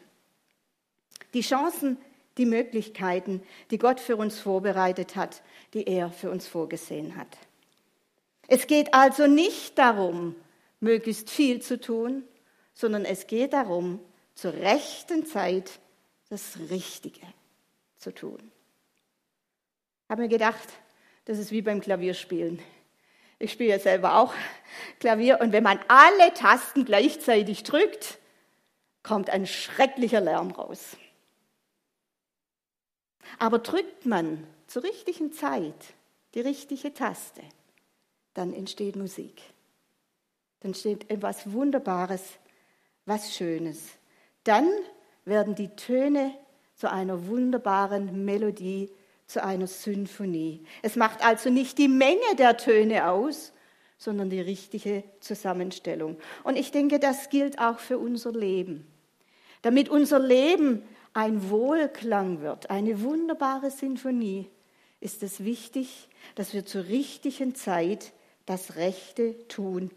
Die 1.34 1.42
Chancen, 1.42 1.98
die 2.38 2.46
Möglichkeiten, 2.46 3.42
die 3.72 3.78
Gott 3.78 4.00
für 4.00 4.16
uns 4.16 4.40
vorbereitet 4.40 5.16
hat, 5.16 5.42
die 5.74 5.88
er 5.88 6.12
für 6.12 6.30
uns 6.30 6.48
vorgesehen 6.48 7.16
hat. 7.16 7.38
Es 8.48 8.68
geht 8.68 8.94
also 8.94 9.28
nicht 9.28 9.78
darum, 9.78 10.36
möglichst 10.80 11.30
viel 11.30 11.62
zu 11.62 11.80
tun, 11.80 12.24
sondern 12.74 13.06
es 13.06 13.28
geht 13.28 13.54
darum, 13.54 14.00
zur 14.36 14.54
rechten 14.54 15.26
Zeit 15.26 15.80
das 16.30 16.58
Richtige 16.70 17.26
zu 17.98 18.14
tun 18.14 18.52
habe 20.10 20.22
mir 20.22 20.30
gedacht, 20.30 20.70
das 21.26 21.38
ist 21.38 21.52
wie 21.52 21.62
beim 21.62 21.82
Klavierspielen. 21.82 22.60
Ich 23.40 23.52
spiele 23.52 23.72
ja 23.72 23.80
selber 23.80 24.18
auch 24.18 24.34
Klavier 25.00 25.40
und 25.42 25.52
wenn 25.52 25.64
man 25.64 25.80
alle 25.88 26.34
Tasten 26.34 26.86
gleichzeitig 26.86 27.64
drückt, 27.64 28.18
kommt 29.04 29.30
ein 29.30 29.46
schrecklicher 29.46 30.22
Lärm 30.22 30.52
raus. 30.52 30.98
Aber 33.40 33.60
drückt 33.60 34.06
man 34.06 34.46
zur 34.68 34.84
richtigen 34.84 35.32
Zeit 35.32 35.94
die 36.34 36.42
richtige 36.42 36.94
Taste, 36.94 37.42
dann 38.34 38.54
entsteht 38.54 38.96
Musik. 38.96 39.42
Dann 40.60 40.74
steht 40.74 41.10
etwas 41.10 41.52
Wunderbares, 41.52 42.22
was 43.06 43.36
Schönes. 43.36 43.80
Dann 44.44 44.70
werden 45.26 45.56
die 45.56 45.70
Töne 45.70 46.34
zu 46.76 46.92
einer 46.92 47.28
wunderbaren 47.28 48.26
Melodie 48.26 48.90
zu 49.26 49.44
einer 49.44 49.68
Symphonie. 49.68 50.64
Es 50.82 50.96
macht 50.96 51.24
also 51.26 51.50
nicht 51.50 51.78
die 51.78 51.88
Menge 51.88 52.36
der 52.38 52.58
Töne 52.58 53.10
aus, 53.10 53.52
sondern 53.98 54.30
die 54.30 54.42
richtige 54.42 55.04
Zusammenstellung. 55.20 56.18
Und 56.44 56.56
ich 56.56 56.72
denke, 56.72 57.00
das 57.00 57.30
gilt 57.30 57.60
auch 57.60 57.80
für 57.80 57.98
unser 57.98 58.32
Leben. 58.32 58.88
Damit 59.64 59.90
unser 59.90 60.20
Leben 60.20 60.84
ein 61.18 61.50
Wohlklang 61.50 62.42
wird, 62.42 62.70
eine 62.70 63.02
wunderbare 63.02 63.72
Sinfonie, 63.72 64.52
ist 65.00 65.24
es 65.24 65.44
wichtig, 65.44 66.10
dass 66.36 66.54
wir 66.54 66.64
zur 66.64 66.86
richtigen 66.86 67.56
Zeit 67.56 68.14
das 68.46 68.76
Rechte 68.76 69.48
tun. 69.48 69.90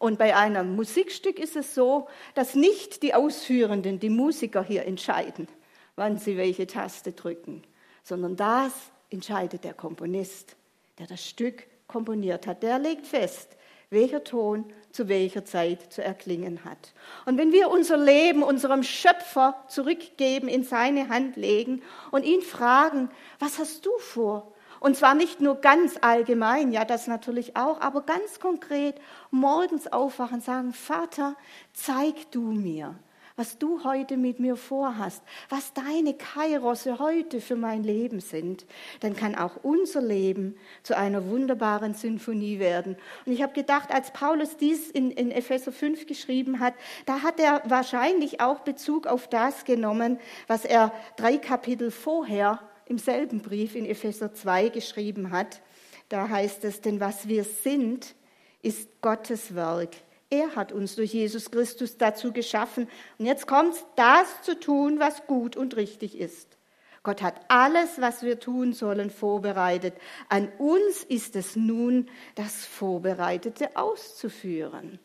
Und 0.00 0.18
bei 0.18 0.34
einem 0.34 0.74
Musikstück 0.74 1.38
ist 1.38 1.54
es 1.54 1.76
so, 1.76 2.08
dass 2.34 2.56
nicht 2.56 3.04
die 3.04 3.14
Ausführenden, 3.14 4.00
die 4.00 4.10
Musiker 4.10 4.64
hier 4.64 4.84
entscheiden, 4.84 5.46
wann 5.94 6.18
sie 6.18 6.36
welche 6.36 6.66
Taste 6.66 7.12
drücken, 7.12 7.62
sondern 8.02 8.34
das 8.34 8.72
entscheidet 9.10 9.62
der 9.62 9.74
Komponist, 9.74 10.56
der 10.98 11.06
das 11.06 11.24
Stück 11.24 11.68
komponiert 11.86 12.48
hat. 12.48 12.64
Der 12.64 12.80
legt 12.80 13.06
fest, 13.06 13.56
welcher 13.94 14.22
Ton 14.24 14.66
zu 14.90 15.08
welcher 15.08 15.44
Zeit 15.44 15.92
zu 15.92 16.04
erklingen 16.04 16.64
hat. 16.64 16.92
Und 17.26 17.38
wenn 17.38 17.52
wir 17.52 17.70
unser 17.70 17.96
Leben 17.96 18.42
unserem 18.42 18.82
Schöpfer 18.82 19.56
zurückgeben, 19.68 20.48
in 20.48 20.62
seine 20.62 21.08
Hand 21.08 21.36
legen 21.36 21.82
und 22.10 22.24
ihn 22.24 22.42
fragen, 22.42 23.10
was 23.38 23.58
hast 23.58 23.86
du 23.86 23.90
vor? 23.98 24.52
Und 24.80 24.96
zwar 24.96 25.14
nicht 25.14 25.40
nur 25.40 25.56
ganz 25.56 25.96
allgemein, 26.02 26.70
ja, 26.70 26.84
das 26.84 27.06
natürlich 27.06 27.56
auch, 27.56 27.80
aber 27.80 28.02
ganz 28.02 28.38
konkret 28.38 28.96
morgens 29.30 29.90
aufwachen, 29.90 30.42
sagen, 30.42 30.74
Vater, 30.74 31.36
zeig 31.72 32.30
du 32.32 32.42
mir, 32.42 32.94
was 33.36 33.58
du 33.58 33.82
heute 33.82 34.16
mit 34.16 34.38
mir 34.38 34.54
vorhast, 34.54 35.22
was 35.48 35.72
deine 35.72 36.14
Kairosse 36.14 37.00
heute 37.00 37.40
für 37.40 37.56
mein 37.56 37.82
Leben 37.82 38.20
sind, 38.20 38.64
dann 39.00 39.16
kann 39.16 39.34
auch 39.34 39.56
unser 39.62 40.00
Leben 40.00 40.56
zu 40.84 40.96
einer 40.96 41.28
wunderbaren 41.28 41.94
Sinfonie 41.94 42.60
werden. 42.60 42.96
Und 43.26 43.32
ich 43.32 43.42
habe 43.42 43.52
gedacht, 43.52 43.90
als 43.92 44.12
Paulus 44.12 44.56
dies 44.56 44.88
in, 44.88 45.10
in 45.10 45.32
Epheser 45.32 45.72
5 45.72 46.06
geschrieben 46.06 46.60
hat, 46.60 46.74
da 47.06 47.22
hat 47.22 47.40
er 47.40 47.62
wahrscheinlich 47.64 48.40
auch 48.40 48.60
Bezug 48.60 49.08
auf 49.08 49.28
das 49.28 49.64
genommen, 49.64 50.20
was 50.46 50.64
er 50.64 50.92
drei 51.16 51.36
Kapitel 51.36 51.90
vorher 51.90 52.60
im 52.86 52.98
selben 52.98 53.40
Brief 53.40 53.74
in 53.74 53.84
Epheser 53.84 54.32
2 54.32 54.68
geschrieben 54.68 55.32
hat. 55.32 55.60
Da 56.08 56.28
heißt 56.28 56.64
es, 56.64 56.80
denn 56.82 57.00
was 57.00 57.26
wir 57.26 57.42
sind, 57.42 58.14
ist 58.62 58.88
Gottes 59.00 59.56
Werk 59.56 59.96
er 60.34 60.56
hat 60.56 60.72
uns 60.72 60.96
durch 60.96 61.12
Jesus 61.12 61.50
Christus 61.50 61.96
dazu 61.96 62.32
geschaffen. 62.32 62.88
Und 63.18 63.26
jetzt 63.26 63.46
kommt 63.46 63.76
das 63.96 64.42
zu 64.42 64.58
tun, 64.58 64.98
was 64.98 65.26
gut 65.26 65.56
und 65.56 65.76
richtig 65.76 66.18
ist. 66.18 66.58
Gott 67.02 67.22
hat 67.22 67.40
alles, 67.48 68.00
was 68.00 68.22
wir 68.22 68.40
tun 68.40 68.72
sollen, 68.72 69.10
vorbereitet. 69.10 69.94
An 70.28 70.50
uns 70.58 71.04
ist 71.04 71.36
es 71.36 71.54
nun, 71.54 72.08
das 72.34 72.64
Vorbereitete 72.64 73.76
auszuführen. 73.76 74.98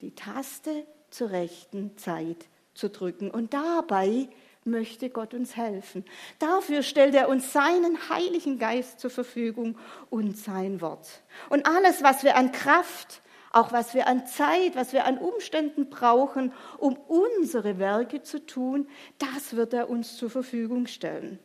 Die 0.00 0.14
Taste 0.14 0.84
zur 1.10 1.30
rechten 1.30 1.96
Zeit 1.96 2.48
zu 2.74 2.90
drücken. 2.90 3.30
Und 3.30 3.54
dabei 3.54 4.28
möchte 4.64 5.10
Gott 5.10 5.32
uns 5.32 5.56
helfen. 5.56 6.04
Dafür 6.38 6.82
stellt 6.82 7.14
er 7.14 7.28
uns 7.28 7.52
seinen 7.52 8.08
Heiligen 8.08 8.58
Geist 8.58 9.00
zur 9.00 9.10
Verfügung 9.10 9.78
und 10.10 10.36
sein 10.36 10.80
Wort. 10.80 11.22
Und 11.50 11.66
alles, 11.66 12.02
was 12.02 12.24
wir 12.24 12.36
an 12.36 12.52
Kraft, 12.52 13.22
auch 13.52 13.72
was 13.72 13.94
wir 13.94 14.06
an 14.06 14.26
Zeit, 14.26 14.74
was 14.74 14.92
wir 14.92 15.04
an 15.04 15.18
Umständen 15.18 15.90
brauchen, 15.90 16.52
um 16.78 16.96
unsere 16.96 17.78
Werke 17.78 18.22
zu 18.22 18.44
tun, 18.44 18.88
das 19.18 19.54
wird 19.56 19.74
er 19.74 19.90
uns 19.90 20.16
zur 20.16 20.30
Verfügung 20.30 20.86
stellen. 20.86 21.38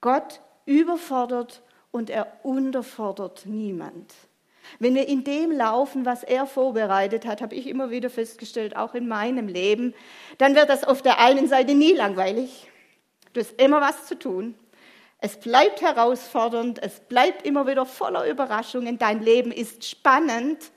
Gott 0.00 0.40
überfordert 0.66 1.62
und 1.90 2.10
er 2.10 2.26
unterfordert 2.44 3.44
niemand. 3.46 4.14
Wenn 4.78 4.94
wir 4.94 5.08
in 5.08 5.24
dem 5.24 5.50
laufen, 5.50 6.04
was 6.04 6.22
er 6.22 6.46
vorbereitet 6.46 7.26
hat, 7.26 7.40
habe 7.40 7.54
ich 7.54 7.66
immer 7.66 7.90
wieder 7.90 8.10
festgestellt, 8.10 8.76
auch 8.76 8.94
in 8.94 9.08
meinem 9.08 9.48
Leben, 9.48 9.94
dann 10.36 10.54
wird 10.54 10.68
das 10.68 10.84
auf 10.84 11.02
der 11.02 11.18
einen 11.18 11.48
Seite 11.48 11.74
nie 11.74 11.94
langweilig. 11.94 12.70
Du 13.32 13.40
hast 13.40 13.60
immer 13.60 13.80
was 13.80 14.06
zu 14.06 14.18
tun. 14.18 14.54
Es 15.20 15.40
bleibt 15.40 15.80
herausfordernd, 15.80 16.80
es 16.80 17.00
bleibt 17.00 17.44
immer 17.44 17.66
wieder 17.66 17.86
voller 17.86 18.28
Überraschungen. 18.28 18.98
Dein 18.98 19.20
Leben 19.20 19.50
ist 19.50 19.84
spannend 19.84 20.70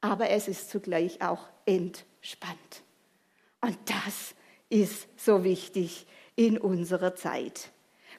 aber 0.00 0.30
es 0.30 0.48
ist 0.48 0.70
zugleich 0.70 1.22
auch 1.22 1.46
entspannt. 1.64 2.82
Und 3.60 3.78
das 3.86 4.34
ist 4.68 5.08
so 5.16 5.44
wichtig 5.44 6.06
in 6.36 6.58
unserer 6.58 7.14
Zeit. 7.14 7.70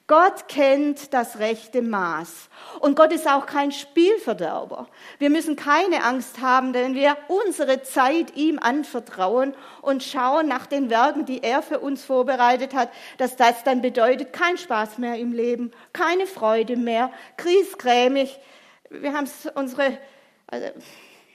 Gott 0.08 0.48
kennt 0.48 1.12
das 1.12 1.38
rechte 1.38 1.82
Maß. 1.82 2.48
Und 2.80 2.96
Gott 2.96 3.12
ist 3.12 3.28
auch 3.28 3.44
kein 3.44 3.72
Spielverderber. 3.72 4.88
Wir 5.18 5.28
müssen 5.28 5.54
keine 5.54 6.02
Angst 6.02 6.40
haben, 6.40 6.72
wenn 6.72 6.94
wir 6.94 7.18
unsere 7.28 7.82
Zeit 7.82 8.34
ihm 8.34 8.58
anvertrauen 8.58 9.54
und 9.82 10.02
schauen 10.02 10.48
nach 10.48 10.64
den 10.64 10.88
Werken, 10.88 11.26
die 11.26 11.42
er 11.42 11.60
für 11.60 11.80
uns 11.80 12.06
vorbereitet 12.06 12.72
hat, 12.72 12.90
dass 13.18 13.36
das 13.36 13.64
dann 13.64 13.82
bedeutet, 13.82 14.32
kein 14.32 14.56
Spaß 14.56 14.96
mehr 14.96 15.16
im 15.16 15.32
Leben, 15.32 15.72
keine 15.92 16.26
Freude 16.26 16.78
mehr, 16.78 17.12
kriesgrämig. 17.36 18.40
Wir 18.88 19.12
haben 19.12 19.28
unsere, 19.56 19.98
also 20.46 20.68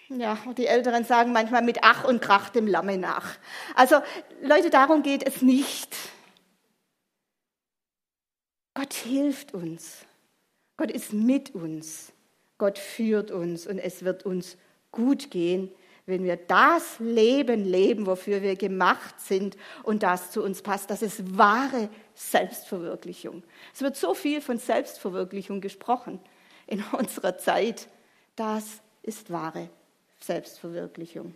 ja, 0.10 0.38
die 0.58 0.68
Älteren 0.68 1.06
sagen 1.06 1.32
manchmal 1.32 1.62
mit 1.62 1.80
Ach 1.82 2.04
und 2.04 2.22
Krach 2.22 2.50
dem 2.50 2.68
Lamme 2.68 2.98
nach. 2.98 3.38
Also 3.76 3.98
Leute, 4.42 4.70
darum 4.70 5.04
geht 5.04 5.26
es 5.26 5.42
nicht. 5.42 5.96
Gott 8.74 8.94
hilft 8.94 9.54
uns. 9.54 10.06
Gott 10.78 10.92
ist 10.92 11.14
mit 11.14 11.54
uns. 11.56 12.12
Gott 12.58 12.80
führt 12.80 13.32
uns 13.32 13.68
und 13.68 13.80
es 13.80 14.04
wird 14.04 14.26
uns 14.26 14.58
gut 14.92 15.32
gehen, 15.32 15.72
wenn 16.06 16.24
wir 16.24 16.36
das 16.36 17.00
Leben 17.00 17.64
leben, 17.64 18.06
wofür 18.06 18.42
wir 18.42 18.56
gemacht 18.56 19.20
sind 19.20 19.58
und 19.84 20.04
das 20.04 20.32
zu 20.32 20.44
uns 20.44 20.62
passt. 20.62 20.90
Das 20.90 21.02
ist 21.02 21.38
wahre 21.38 21.90
Selbstverwirklichung. 22.14 23.44
Es 23.74 23.82
wird 23.82 23.96
so 23.96 24.14
viel 24.14 24.42
von 24.42 24.58
Selbstverwirklichung 24.58 25.62
gesprochen 25.62 26.20
in 26.68 26.84
unserer 26.92 27.38
Zeit. 27.38 27.88
Das 28.36 28.82
ist 29.02 29.32
wahre 29.32 29.70
Selbstverwirklichung. 30.26 31.34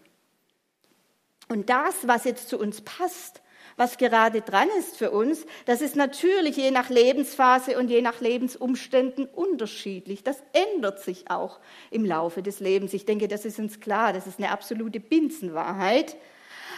Und 1.50 1.70
das, 1.70 2.08
was 2.08 2.26
jetzt 2.26 2.50
zu 2.50 2.58
uns 2.58 2.82
passt, 2.82 3.42
was 3.78 3.98
gerade 3.98 4.42
dran 4.42 4.68
ist 4.80 4.98
für 4.98 5.12
uns, 5.12 5.46
das 5.66 5.82
ist 5.82 5.96
natürlich 5.96 6.58
je 6.58 6.72
nach 6.72 6.90
Lebensphase 6.90 7.78
und 7.78 7.90
je 7.90 8.02
nach 8.02 8.22
Lebensumständen 8.22 9.28
unterschiedlich. 9.28 10.24
Das 10.24 10.42
ändert 10.52 11.00
sich 11.00 11.30
auch 11.30 11.60
im 11.92 12.04
Laufe 12.04 12.42
des 12.42 12.60
Lebens. 12.60 12.94
Ich 12.94 13.06
denke, 13.06 13.28
das 13.28 13.46
ist 13.46 13.60
uns 13.60 13.80
klar, 13.80 14.14
das 14.14 14.26
ist 14.26 14.40
eine 14.40 14.52
absolute 14.52 15.00
Binsenwahrheit. 15.00 16.18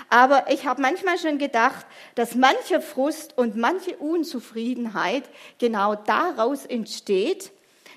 Aber 0.10 0.52
ich 0.52 0.66
habe 0.66 0.82
manchmal 0.82 1.18
schon 1.18 1.38
gedacht, 1.38 1.86
dass 2.16 2.36
mancher 2.36 2.82
Frust 2.82 3.38
und 3.38 3.56
manche 3.56 3.96
Unzufriedenheit 3.98 5.24
genau 5.58 5.96
daraus 5.96 6.66
entsteht, 6.66 7.52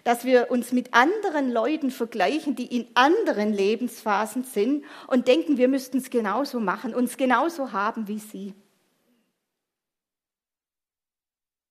dass 0.05 0.25
wir 0.25 0.51
uns 0.51 0.73
mit 0.73 0.95
anderen 0.95 1.51
Leuten 1.51 1.91
vergleichen, 1.91 2.57
die 2.57 2.77
in 2.77 2.89
anderen 2.95 3.53
Lebensphasen 3.53 4.45
sind 4.45 4.85
und 5.07 5.29
denken, 5.29 5.59
wir 5.59 5.69
müssten 5.69 5.99
es 5.99 6.11
genauso 6.11 6.61
machen, 6.61 6.95
uns 6.95 7.17
genauso 7.17 7.73
haben 7.73 8.09
wie 8.09 8.19
sie. 8.19 8.55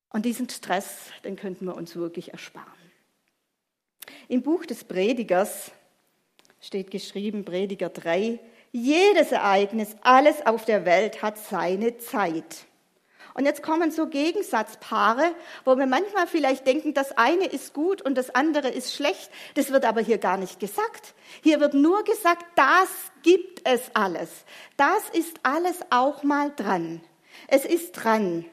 Und 0.09 0.25
diesen 0.25 0.49
Stress, 0.49 1.09
den 1.23 1.35
könnten 1.35 1.65
wir 1.65 1.75
uns 1.75 1.95
wirklich 1.95 2.31
ersparen. 2.31 2.67
Im 4.27 4.41
Buch 4.41 4.65
des 4.65 4.83
Predigers 4.83 5.71
steht 6.59 6.91
geschrieben, 6.91 7.45
Prediger 7.45 7.89
3, 7.89 8.39
jedes 8.71 9.31
Ereignis, 9.31 9.95
alles 10.01 10.45
auf 10.45 10.65
der 10.65 10.85
Welt 10.85 11.21
hat 11.21 11.37
seine 11.37 11.97
Zeit. 11.97 12.65
Und 13.33 13.45
jetzt 13.45 13.63
kommen 13.63 13.91
so 13.91 14.07
Gegensatzpaare, 14.07 15.33
wo 15.65 15.77
wir 15.77 15.85
manchmal 15.85 16.27
vielleicht 16.27 16.67
denken, 16.67 16.93
das 16.93 17.17
eine 17.17 17.45
ist 17.45 17.73
gut 17.73 18.01
und 18.01 18.15
das 18.15 18.33
andere 18.35 18.69
ist 18.69 18.93
schlecht. 18.93 19.29
Das 19.55 19.71
wird 19.71 19.85
aber 19.85 20.01
hier 20.01 20.17
gar 20.17 20.37
nicht 20.37 20.59
gesagt. 20.59 21.13
Hier 21.41 21.59
wird 21.59 21.73
nur 21.73 22.03
gesagt, 22.03 22.45
das 22.55 22.89
gibt 23.23 23.61
es 23.67 23.91
alles. 23.93 24.29
Das 24.77 25.09
ist 25.13 25.39
alles 25.43 25.79
auch 25.89 26.23
mal 26.23 26.51
dran. 26.55 27.01
Es 27.47 27.65
ist 27.65 27.93
dran 27.93 28.45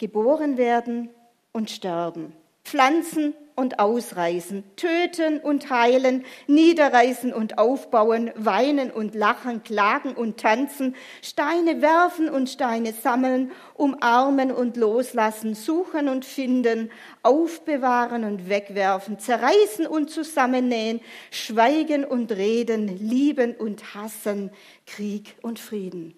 geboren 0.00 0.56
werden 0.56 1.10
und 1.52 1.70
sterben, 1.70 2.34
pflanzen 2.70 3.34
und 3.56 3.80
ausreißen, 3.80 4.62
töten 4.76 5.40
und 5.40 5.70
heilen, 5.70 6.24
niederreißen 6.46 7.32
und 7.32 7.58
aufbauen, 7.58 8.30
weinen 8.36 8.92
und 8.92 9.16
lachen, 9.16 9.64
klagen 9.64 10.14
und 10.14 10.38
tanzen, 10.38 10.94
Steine 11.20 11.82
werfen 11.82 12.30
und 12.30 12.48
Steine 12.48 12.92
sammeln, 12.92 13.50
umarmen 13.74 14.52
und 14.52 14.76
loslassen, 14.76 15.56
suchen 15.56 16.08
und 16.08 16.24
finden, 16.24 16.92
aufbewahren 17.24 18.22
und 18.22 18.48
wegwerfen, 18.48 19.18
zerreißen 19.18 19.86
und 19.86 20.10
zusammennähen, 20.10 21.00
schweigen 21.32 22.04
und 22.04 22.30
reden, 22.30 22.86
lieben 22.86 23.56
und 23.56 23.94
hassen, 23.94 24.52
Krieg 24.86 25.34
und 25.42 25.58
Frieden. 25.58 26.14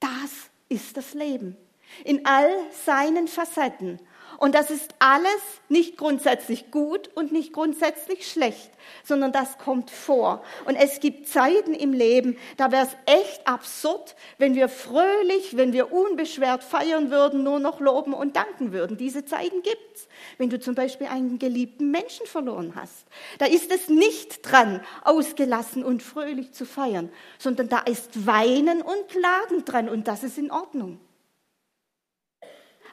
Das 0.00 0.50
ist 0.70 0.96
das 0.96 1.12
Leben 1.12 1.56
in 2.04 2.24
all 2.24 2.50
seinen 2.84 3.28
Facetten. 3.28 4.00
Und 4.42 4.56
das 4.56 4.72
ist 4.72 4.92
alles 4.98 5.40
nicht 5.68 5.96
grundsätzlich 5.96 6.72
gut 6.72 7.08
und 7.14 7.30
nicht 7.30 7.52
grundsätzlich 7.52 8.28
schlecht, 8.28 8.72
sondern 9.04 9.30
das 9.30 9.56
kommt 9.56 9.88
vor. 9.88 10.42
Und 10.64 10.74
es 10.74 10.98
gibt 10.98 11.28
Zeiten 11.28 11.74
im 11.74 11.92
Leben, 11.92 12.36
da 12.56 12.72
wäre 12.72 12.84
es 12.84 12.96
echt 13.06 13.46
absurd, 13.46 14.16
wenn 14.38 14.56
wir 14.56 14.68
fröhlich, 14.68 15.56
wenn 15.56 15.72
wir 15.72 15.92
unbeschwert 15.92 16.64
feiern 16.64 17.12
würden, 17.12 17.44
nur 17.44 17.60
noch 17.60 17.78
loben 17.78 18.14
und 18.14 18.34
danken 18.34 18.72
würden. 18.72 18.96
Diese 18.96 19.24
Zeiten 19.24 19.62
gibt's. 19.62 20.08
Wenn 20.38 20.50
du 20.50 20.58
zum 20.58 20.74
Beispiel 20.74 21.06
einen 21.06 21.38
geliebten 21.38 21.92
Menschen 21.92 22.26
verloren 22.26 22.72
hast, 22.74 23.06
da 23.38 23.46
ist 23.46 23.72
es 23.72 23.88
nicht 23.88 24.42
dran, 24.42 24.80
ausgelassen 25.04 25.84
und 25.84 26.02
fröhlich 26.02 26.50
zu 26.50 26.66
feiern, 26.66 27.12
sondern 27.38 27.68
da 27.68 27.78
ist 27.78 28.26
Weinen 28.26 28.82
und 28.82 29.08
Klagen 29.08 29.64
dran 29.64 29.88
und 29.88 30.08
das 30.08 30.24
ist 30.24 30.36
in 30.36 30.50
Ordnung 30.50 30.98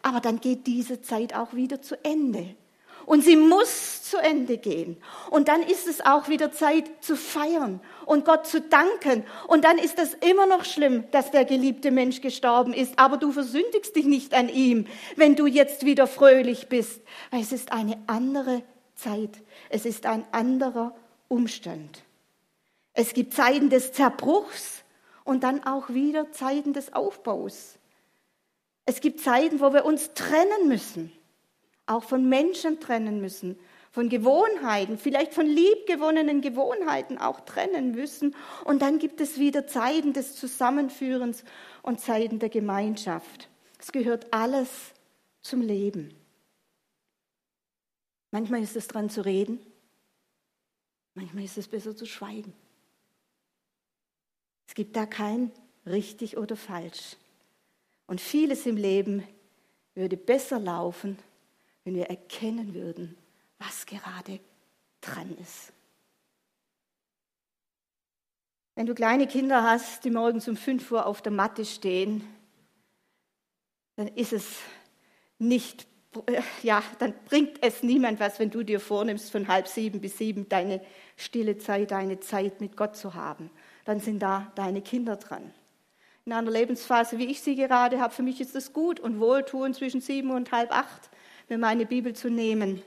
aber 0.01 0.19
dann 0.19 0.39
geht 0.39 0.67
diese 0.67 1.01
Zeit 1.01 1.35
auch 1.35 1.53
wieder 1.53 1.81
zu 1.81 2.03
Ende. 2.03 2.55
Und 3.09 3.23
sie 3.23 3.35
muss 3.35 4.03
zu 4.03 4.17
Ende 4.17 4.57
gehen. 4.57 4.97
Und 5.31 5.47
dann 5.47 5.63
ist 5.63 5.87
es 5.87 5.99
auch 5.99 6.29
wieder 6.29 6.51
Zeit 6.51 6.85
zu 7.01 7.15
feiern 7.15 7.79
und 8.05 8.23
Gott 8.23 8.45
zu 8.45 8.61
danken. 8.61 9.23
Und 9.47 9.65
dann 9.65 9.79
ist 9.79 9.97
es 9.97 10.13
immer 10.13 10.45
noch 10.45 10.63
schlimm, 10.63 11.05
dass 11.09 11.31
der 11.31 11.43
geliebte 11.43 11.89
Mensch 11.89 12.21
gestorben 12.21 12.71
ist. 12.71 12.99
Aber 12.99 13.17
du 13.17 13.31
versündigst 13.31 13.95
dich 13.95 14.05
nicht 14.05 14.35
an 14.35 14.47
ihm, 14.47 14.85
wenn 15.15 15.35
du 15.35 15.47
jetzt 15.47 15.85
wieder 15.85 16.05
fröhlich 16.05 16.69
bist. 16.69 17.01
Weil 17.31 17.41
es 17.41 17.51
ist 17.51 17.71
eine 17.71 17.97
andere 18.05 18.61
Zeit. 18.93 19.41
Es 19.69 19.85
ist 19.85 20.05
ein 20.05 20.23
anderer 20.31 20.95
Umstand. 21.29 22.03
Es 22.93 23.15
gibt 23.15 23.33
Zeiten 23.33 23.71
des 23.71 23.91
Zerbruchs 23.91 24.83
und 25.23 25.43
dann 25.43 25.63
auch 25.63 25.89
wieder 25.89 26.31
Zeiten 26.31 26.73
des 26.73 26.93
Aufbaus. 26.93 27.78
Es 28.89 29.01
gibt 29.01 29.19
Zeiten, 29.19 29.59
wo 29.59 29.71
wir 29.71 29.85
uns 29.85 30.15
trennen 30.15 30.67
müssen, 30.67 31.11
auch 31.85 32.03
von 32.03 32.27
Menschen 32.27 32.79
trennen 32.79 33.21
müssen, 33.21 33.55
von 33.91 34.09
Gewohnheiten, 34.09 34.97
vielleicht 34.97 35.35
von 35.35 35.45
liebgewonnenen 35.45 36.41
Gewohnheiten 36.41 37.19
auch 37.19 37.41
trennen 37.41 37.91
müssen. 37.91 38.35
Und 38.65 38.81
dann 38.81 38.97
gibt 38.97 39.21
es 39.21 39.37
wieder 39.37 39.67
Zeiten 39.67 40.13
des 40.13 40.35
Zusammenführens 40.35 41.43
und 41.83 41.99
Zeiten 42.01 42.39
der 42.39 42.49
Gemeinschaft. 42.49 43.47
Es 43.77 43.91
gehört 43.91 44.33
alles 44.33 44.69
zum 45.41 45.61
Leben. 45.61 46.11
Manchmal 48.31 48.63
ist 48.63 48.75
es 48.75 48.87
dran 48.87 49.11
zu 49.11 49.23
reden, 49.23 49.59
manchmal 51.13 51.43
ist 51.43 51.59
es 51.59 51.67
besser 51.67 51.95
zu 51.95 52.07
schweigen. 52.07 52.55
Es 54.67 54.73
gibt 54.73 54.95
da 54.95 55.05
kein 55.05 55.51
richtig 55.85 56.37
oder 56.37 56.55
falsch. 56.55 57.17
Und 58.09 58.19
vieles 58.19 58.65
im 58.65 58.75
Leben 58.75 59.23
würde 59.93 60.17
besser 60.17 60.57
laufen, 60.57 61.19
wenn 61.83 61.93
wir 61.93 62.05
erkennen 62.05 62.73
würden, 62.73 63.15
was 63.59 63.85
gerade 63.85 64.39
dran 64.99 65.37
ist. 65.37 65.71
Wenn 68.73 68.87
du 68.87 68.95
kleine 68.95 69.27
Kinder 69.27 69.61
hast, 69.61 70.05
die 70.05 70.09
morgens 70.09 70.47
um 70.47 70.57
5 70.57 70.91
Uhr 70.91 71.05
auf 71.05 71.21
der 71.21 71.31
Matte 71.31 71.63
stehen, 71.65 72.23
dann 73.95 74.07
ist 74.07 74.33
es 74.33 74.57
nicht, 75.37 75.85
ja, 76.63 76.81
dann 76.97 77.13
bringt 77.25 77.61
es 77.61 77.83
niemand 77.83 78.19
was, 78.19 78.39
wenn 78.39 78.49
du 78.49 78.63
dir 78.63 78.79
vornimmst, 78.79 79.29
von 79.29 79.47
halb 79.47 79.67
sieben 79.67 80.01
bis 80.01 80.17
sieben 80.17 80.49
deine 80.49 80.83
stille 81.15 81.59
Zeit, 81.59 81.91
deine 81.91 82.19
Zeit 82.19 82.59
mit 82.59 82.75
Gott 82.75 82.97
zu 82.97 83.13
haben. 83.13 83.51
Dann 83.85 83.99
sind 83.99 84.17
da 84.17 84.51
deine 84.55 84.81
Kinder 84.81 85.15
dran 85.17 85.53
in 86.29 86.33
einer 86.33 86.51
Lebensphase, 86.51 87.17
wie 87.17 87.25
ich 87.25 87.41
sie 87.41 87.55
gerade 87.55 87.99
habe, 87.99 88.13
für 88.13 88.21
mich 88.21 88.39
ist 88.39 88.55
es 88.55 88.71
gut 88.71 88.99
und 88.99 89.19
wohltuend 89.19 89.75
zwischen 89.75 89.99
sieben 89.99 90.29
und 90.29 90.51
halb 90.51 90.71
acht, 90.71 91.09
mir 91.47 91.57
meine 91.57 91.87
Bibel 91.87 92.13
zu 92.13 92.29
nehmen, 92.29 92.83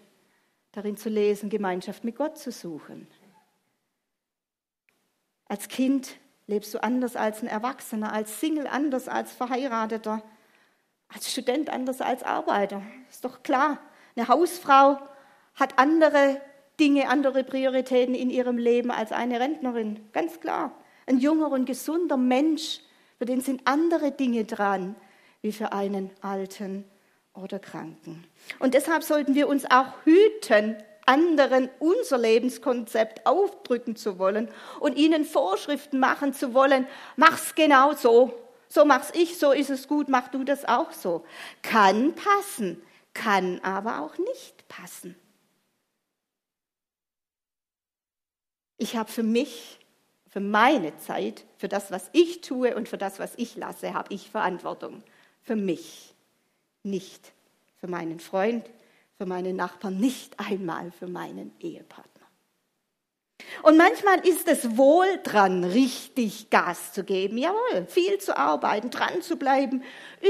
darin 0.71 0.97
zu 0.97 1.09
lesen, 1.09 1.51
Gemeinschaft 1.51 2.05
mit 2.05 2.15
Gott 2.15 2.39
zu 2.39 2.53
suchen. 2.53 3.09
Als 5.47 5.67
Kind 5.67 6.21
lebst 6.47 6.73
du 6.73 6.81
anders 6.85 7.17
als 7.17 7.43
ein 7.43 7.49
Erwachsener, 7.49 8.13
als 8.13 8.39
Single 8.39 8.69
anders 8.69 9.09
als 9.09 9.33
Verheirateter, 9.33 10.23
als 11.09 11.33
Student 11.33 11.69
anders 11.69 12.01
als 12.01 12.23
Arbeiter. 12.23 12.81
Ist 13.11 13.25
doch 13.25 13.43
klar. 13.43 13.81
Eine 14.15 14.29
Hausfrau 14.29 15.01
hat 15.57 15.81
andere 15.81 16.41
Dinge, 16.79 17.09
andere 17.09 17.43
Prioritäten 17.43 18.15
in 18.15 18.31
ihrem 18.31 18.57
Leben 18.57 18.93
als 18.93 19.11
eine 19.11 19.41
Rentnerin. 19.41 19.99
Ganz 20.13 20.39
klar. 20.39 20.77
Ein 21.07 21.19
junger 21.19 21.51
und 21.51 21.65
gesunder 21.65 22.17
Mensch 22.17 22.79
für 23.23 23.27
den 23.27 23.41
sind 23.41 23.69
andere 23.69 24.11
Dinge 24.11 24.45
dran, 24.45 24.97
wie 25.43 25.53
für 25.53 25.73
einen 25.73 26.11
Alten 26.23 26.85
oder 27.35 27.61
Kranken. 27.61 28.27
Und 28.59 28.75
deshalb 28.75 29.05
sollten 29.05 29.37
wir 29.37 29.47
uns 29.47 29.65
auch 29.71 29.95
hüten, 30.03 30.75
anderen 31.07 31.71
unser 31.79 32.19
Lebenskonzept 32.19 33.25
aufdrücken 33.25 33.95
zu 33.95 34.19
wollen 34.19 34.49
und 34.81 34.97
ihnen 34.97 35.25
Vorschriften 35.25 36.01
machen 36.01 36.35
zu 36.35 36.53
wollen, 36.53 36.89
mach's 37.15 37.55
genau 37.55 37.93
so. 37.93 38.35
So 38.69 38.85
mach's 38.85 39.13
ich, 39.15 39.39
so 39.39 39.53
ist 39.53 39.71
es 39.71 39.87
gut, 39.87 40.09
mach 40.09 40.27
du 40.27 40.43
das 40.43 40.65
auch 40.65 40.91
so. 40.91 41.25
Kann 41.63 42.17
passen, 42.17 42.83
kann 43.15 43.61
aber 43.61 44.01
auch 44.01 44.19
nicht 44.19 44.67
passen. 44.67 45.15
Ich 48.79 48.97
habe 48.97 49.13
für 49.13 49.23
mich 49.23 49.79
für 50.33 50.41
meine 50.41 50.97
Zeit, 50.97 51.45
für 51.59 51.69
das, 51.69 51.91
was 51.91 52.09
ich 52.13 52.41
tue 52.41 52.75
und 52.75 52.89
für 52.89 52.97
das, 52.97 53.19
was 53.19 53.35
ich 53.37 53.55
lasse, 53.55 53.93
habe 53.93 54.15
ich 54.15 54.31
Verantwortung. 54.31 55.03
Für 55.43 55.57
mich, 55.57 56.15
nicht 56.83 57.33
für 57.77 57.87
meinen 57.87 58.19
Freund, 58.19 58.65
für 59.19 59.27
meinen 59.27 59.57
Nachbarn, 59.57 59.99
nicht 59.99 60.41
einmal 60.41 60.91
für 60.91 61.07
meinen 61.07 61.53
Ehepartner. 61.61 62.27
Und 63.63 63.77
manchmal 63.77 64.27
ist 64.27 64.49
es 64.49 64.79
wohl 64.79 65.21
dran, 65.23 65.65
richtig 65.65 66.49
Gas 66.49 66.95
zu 66.95 67.05
geben. 67.05 67.37
Jawohl, 67.37 67.87
viel 67.87 68.17
zu 68.19 68.35
arbeiten, 68.35 68.89
dran 68.89 69.21
zu 69.21 69.37
bleiben, 69.37 69.83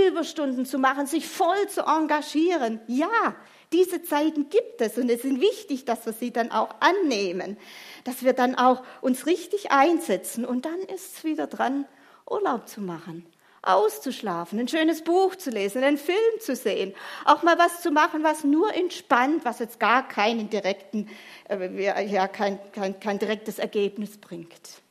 Überstunden 0.08 0.66
zu 0.66 0.78
machen, 0.78 1.06
sich 1.06 1.28
voll 1.28 1.68
zu 1.68 1.82
engagieren. 1.82 2.80
Ja, 2.88 3.36
diese 3.72 4.02
Zeiten 4.02 4.48
gibt 4.48 4.80
es 4.80 4.98
und 4.98 5.10
es 5.10 5.24
ist 5.24 5.40
wichtig, 5.40 5.84
dass 5.84 6.06
wir 6.06 6.12
sie 6.12 6.32
dann 6.32 6.50
auch 6.50 6.74
annehmen 6.80 7.56
dass 8.04 8.22
wir 8.22 8.32
dann 8.32 8.54
auch 8.54 8.82
uns 9.00 9.26
richtig 9.26 9.70
einsetzen 9.70 10.44
und 10.44 10.64
dann 10.64 10.80
ist 10.80 11.16
es 11.16 11.24
wieder 11.24 11.46
dran, 11.46 11.86
Urlaub 12.28 12.68
zu 12.68 12.80
machen, 12.80 13.26
auszuschlafen, 13.62 14.58
ein 14.58 14.68
schönes 14.68 15.02
Buch 15.02 15.36
zu 15.36 15.50
lesen, 15.50 15.84
einen 15.84 15.98
Film 15.98 16.40
zu 16.40 16.56
sehen, 16.56 16.94
auch 17.24 17.42
mal 17.42 17.58
was 17.58 17.82
zu 17.82 17.90
machen, 17.90 18.24
was 18.24 18.44
nur 18.44 18.74
entspannt, 18.74 19.44
was 19.44 19.58
jetzt 19.58 19.78
gar 19.78 20.08
keinen 20.08 20.50
direkten, 20.50 21.08
äh, 21.48 22.04
ja, 22.06 22.28
kein, 22.28 22.58
kein, 22.72 22.98
kein 22.98 23.18
direktes 23.18 23.58
Ergebnis 23.58 24.18
bringt. 24.18 24.82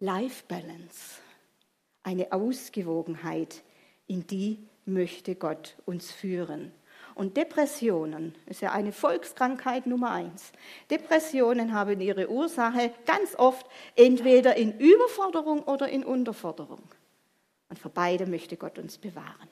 Life 0.00 0.44
Balance, 0.48 1.20
eine 2.02 2.32
Ausgewogenheit, 2.32 3.62
in 4.06 4.26
die 4.26 4.58
möchte 4.88 5.34
Gott 5.34 5.76
uns 5.86 6.10
führen. 6.10 6.72
Und 7.14 7.36
Depressionen 7.36 8.34
ist 8.46 8.60
ja 8.60 8.72
eine 8.72 8.92
Volkskrankheit 8.92 9.86
Nummer 9.86 10.12
eins. 10.12 10.52
Depressionen 10.88 11.72
haben 11.72 12.00
ihre 12.00 12.30
Ursache 12.30 12.92
ganz 13.06 13.34
oft 13.36 13.66
entweder 13.96 14.56
in 14.56 14.78
Überforderung 14.78 15.64
oder 15.64 15.88
in 15.88 16.04
Unterforderung. 16.04 16.82
Und 17.68 17.78
vor 17.78 17.90
beide 17.92 18.26
möchte 18.26 18.56
Gott 18.56 18.78
uns 18.78 18.98
bewahren. 18.98 19.48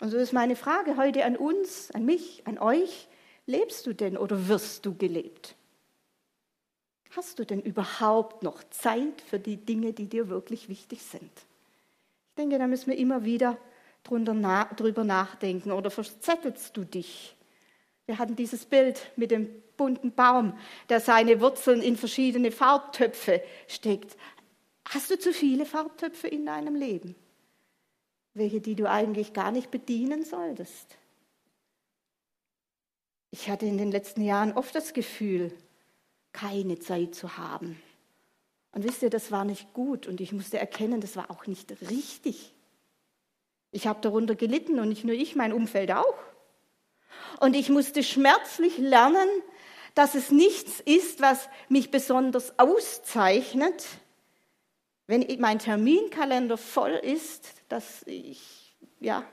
Und 0.00 0.10
so 0.10 0.18
ist 0.18 0.32
meine 0.32 0.56
Frage 0.56 0.96
heute 0.96 1.24
an 1.24 1.36
uns, 1.36 1.90
an 1.92 2.04
mich, 2.04 2.42
an 2.46 2.58
euch. 2.58 3.08
Lebst 3.46 3.86
du 3.86 3.94
denn 3.94 4.16
oder 4.16 4.48
wirst 4.48 4.84
du 4.86 4.94
gelebt? 4.94 5.56
Hast 7.16 7.38
du 7.38 7.44
denn 7.44 7.60
überhaupt 7.60 8.42
noch 8.42 8.62
Zeit 8.70 9.20
für 9.22 9.38
die 9.40 9.56
Dinge, 9.56 9.92
die 9.92 10.06
dir 10.06 10.28
wirklich 10.28 10.68
wichtig 10.68 11.02
sind? 11.02 11.32
Ich 11.32 12.34
denke, 12.36 12.58
da 12.58 12.66
müssen 12.66 12.90
wir 12.90 12.98
immer 12.98 13.24
wieder 13.24 13.58
drüber 14.04 15.04
nachdenken 15.04 15.72
oder 15.72 15.90
verzettelst 15.90 16.76
du 16.76 16.84
dich? 16.84 17.36
Wir 18.06 18.18
hatten 18.18 18.34
dieses 18.34 18.66
Bild 18.66 19.12
mit 19.16 19.30
dem 19.30 19.48
bunten 19.76 20.12
Baum, 20.12 20.58
der 20.88 21.00
seine 21.00 21.40
Wurzeln 21.40 21.80
in 21.80 21.96
verschiedene 21.96 22.50
Farbtöpfe 22.50 23.42
steckt. 23.68 24.16
Hast 24.88 25.10
du 25.10 25.18
zu 25.18 25.32
viele 25.32 25.64
Farbtöpfe 25.64 26.26
in 26.26 26.44
deinem 26.44 26.74
Leben? 26.74 27.14
Welche, 28.34 28.60
die 28.60 28.74
du 28.74 28.88
eigentlich 28.88 29.32
gar 29.32 29.52
nicht 29.52 29.70
bedienen 29.70 30.24
solltest? 30.24 30.98
Ich 33.30 33.48
hatte 33.48 33.66
in 33.66 33.78
den 33.78 33.92
letzten 33.92 34.22
Jahren 34.22 34.52
oft 34.52 34.74
das 34.74 34.92
Gefühl, 34.92 35.52
keine 36.32 36.78
Zeit 36.78 37.14
zu 37.14 37.36
haben. 37.36 37.80
Und 38.72 38.84
wisst 38.84 39.02
ihr, 39.02 39.10
das 39.10 39.30
war 39.30 39.44
nicht 39.44 39.72
gut 39.72 40.06
und 40.06 40.20
ich 40.20 40.32
musste 40.32 40.58
erkennen, 40.58 41.00
das 41.00 41.16
war 41.16 41.30
auch 41.30 41.46
nicht 41.46 41.72
richtig. 41.90 42.52
Ich 43.72 43.86
habe 43.86 44.00
darunter 44.00 44.34
gelitten 44.34 44.80
und 44.80 44.88
nicht 44.88 45.04
nur 45.04 45.14
ich, 45.14 45.36
mein 45.36 45.52
Umfeld 45.52 45.92
auch. 45.92 46.18
Und 47.40 47.54
ich 47.54 47.68
musste 47.68 48.02
schmerzlich 48.02 48.78
lernen, 48.78 49.28
dass 49.94 50.14
es 50.14 50.30
nichts 50.30 50.80
ist, 50.80 51.20
was 51.20 51.48
mich 51.68 51.90
besonders 51.90 52.58
auszeichnet, 52.58 53.86
wenn 55.06 55.26
mein 55.40 55.58
Terminkalender 55.58 56.56
voll 56.56 56.92
ist, 56.92 57.48
dass 57.68 58.02
ich 58.06 58.76
ja 59.00 59.24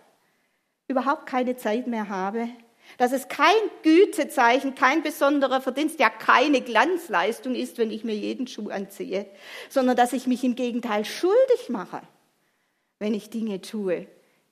überhaupt 0.87 1.27
keine 1.27 1.57
Zeit 1.57 1.87
mehr 1.87 2.09
habe, 2.09 2.49
dass 2.97 3.11
es 3.11 3.27
kein 3.27 3.53
Gütezeichen, 3.83 4.73
kein 4.73 5.03
besonderer 5.03 5.61
Verdienst, 5.61 5.99
ja 5.99 6.09
keine 6.09 6.61
Glanzleistung 6.61 7.53
ist, 7.53 7.77
wenn 7.77 7.91
ich 7.91 8.03
mir 8.03 8.15
jeden 8.15 8.47
Schuh 8.47 8.69
anziehe, 8.69 9.27
sondern 9.69 9.97
dass 9.97 10.13
ich 10.13 10.25
mich 10.25 10.43
im 10.43 10.55
Gegenteil 10.55 11.05
schuldig 11.05 11.69
mache, 11.69 12.01
wenn 12.97 13.13
ich 13.13 13.29
Dinge 13.29 13.61
tue, 13.61 14.07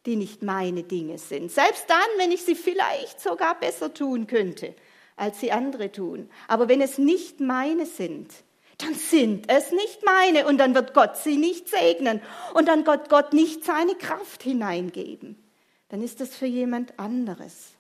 die 0.06 0.15
nicht 0.15 0.44
meine 0.44 0.84
Dinge 0.84 1.18
sind. 1.18 1.52
Selbst 1.52 1.89
dann, 1.89 1.98
wenn 2.18 2.32
ich 2.32 2.44
sie 2.44 2.56
vielleicht 2.56 3.20
sogar 3.20 3.60
besser 3.60 3.94
tun 3.94 4.28
könnte, 4.28 4.76
als 5.15 5.39
sie 5.39 5.52
andere 5.52 5.91
tun. 5.91 6.30
Aber 6.48 6.68
wenn 6.70 6.82
es 6.82 6.98
nicht 6.98 7.39
meine 7.39 7.86
sind, 7.86 8.32
dann 8.78 8.94
sind 8.94 9.50
es 9.50 9.72
nicht 9.72 10.04
meine 10.06 10.48
und 10.48 10.58
dann 10.58 10.76
wird 10.76 10.94
Gott 10.94 11.18
sie 11.18 11.38
nicht 11.38 11.70
segnen 11.70 12.22
und 12.54 12.68
dann 12.68 12.86
wird 12.86 13.10
Gott 13.10 13.34
nicht 13.34 13.63
seine 13.63 13.96
Kraft 13.96 14.44
hineingeben. 14.44 15.41
Dann 15.89 16.02
ist 16.02 16.20
es 16.20 16.36
für 16.36 16.46
jemand 16.46 17.00
anderes. 17.00 17.72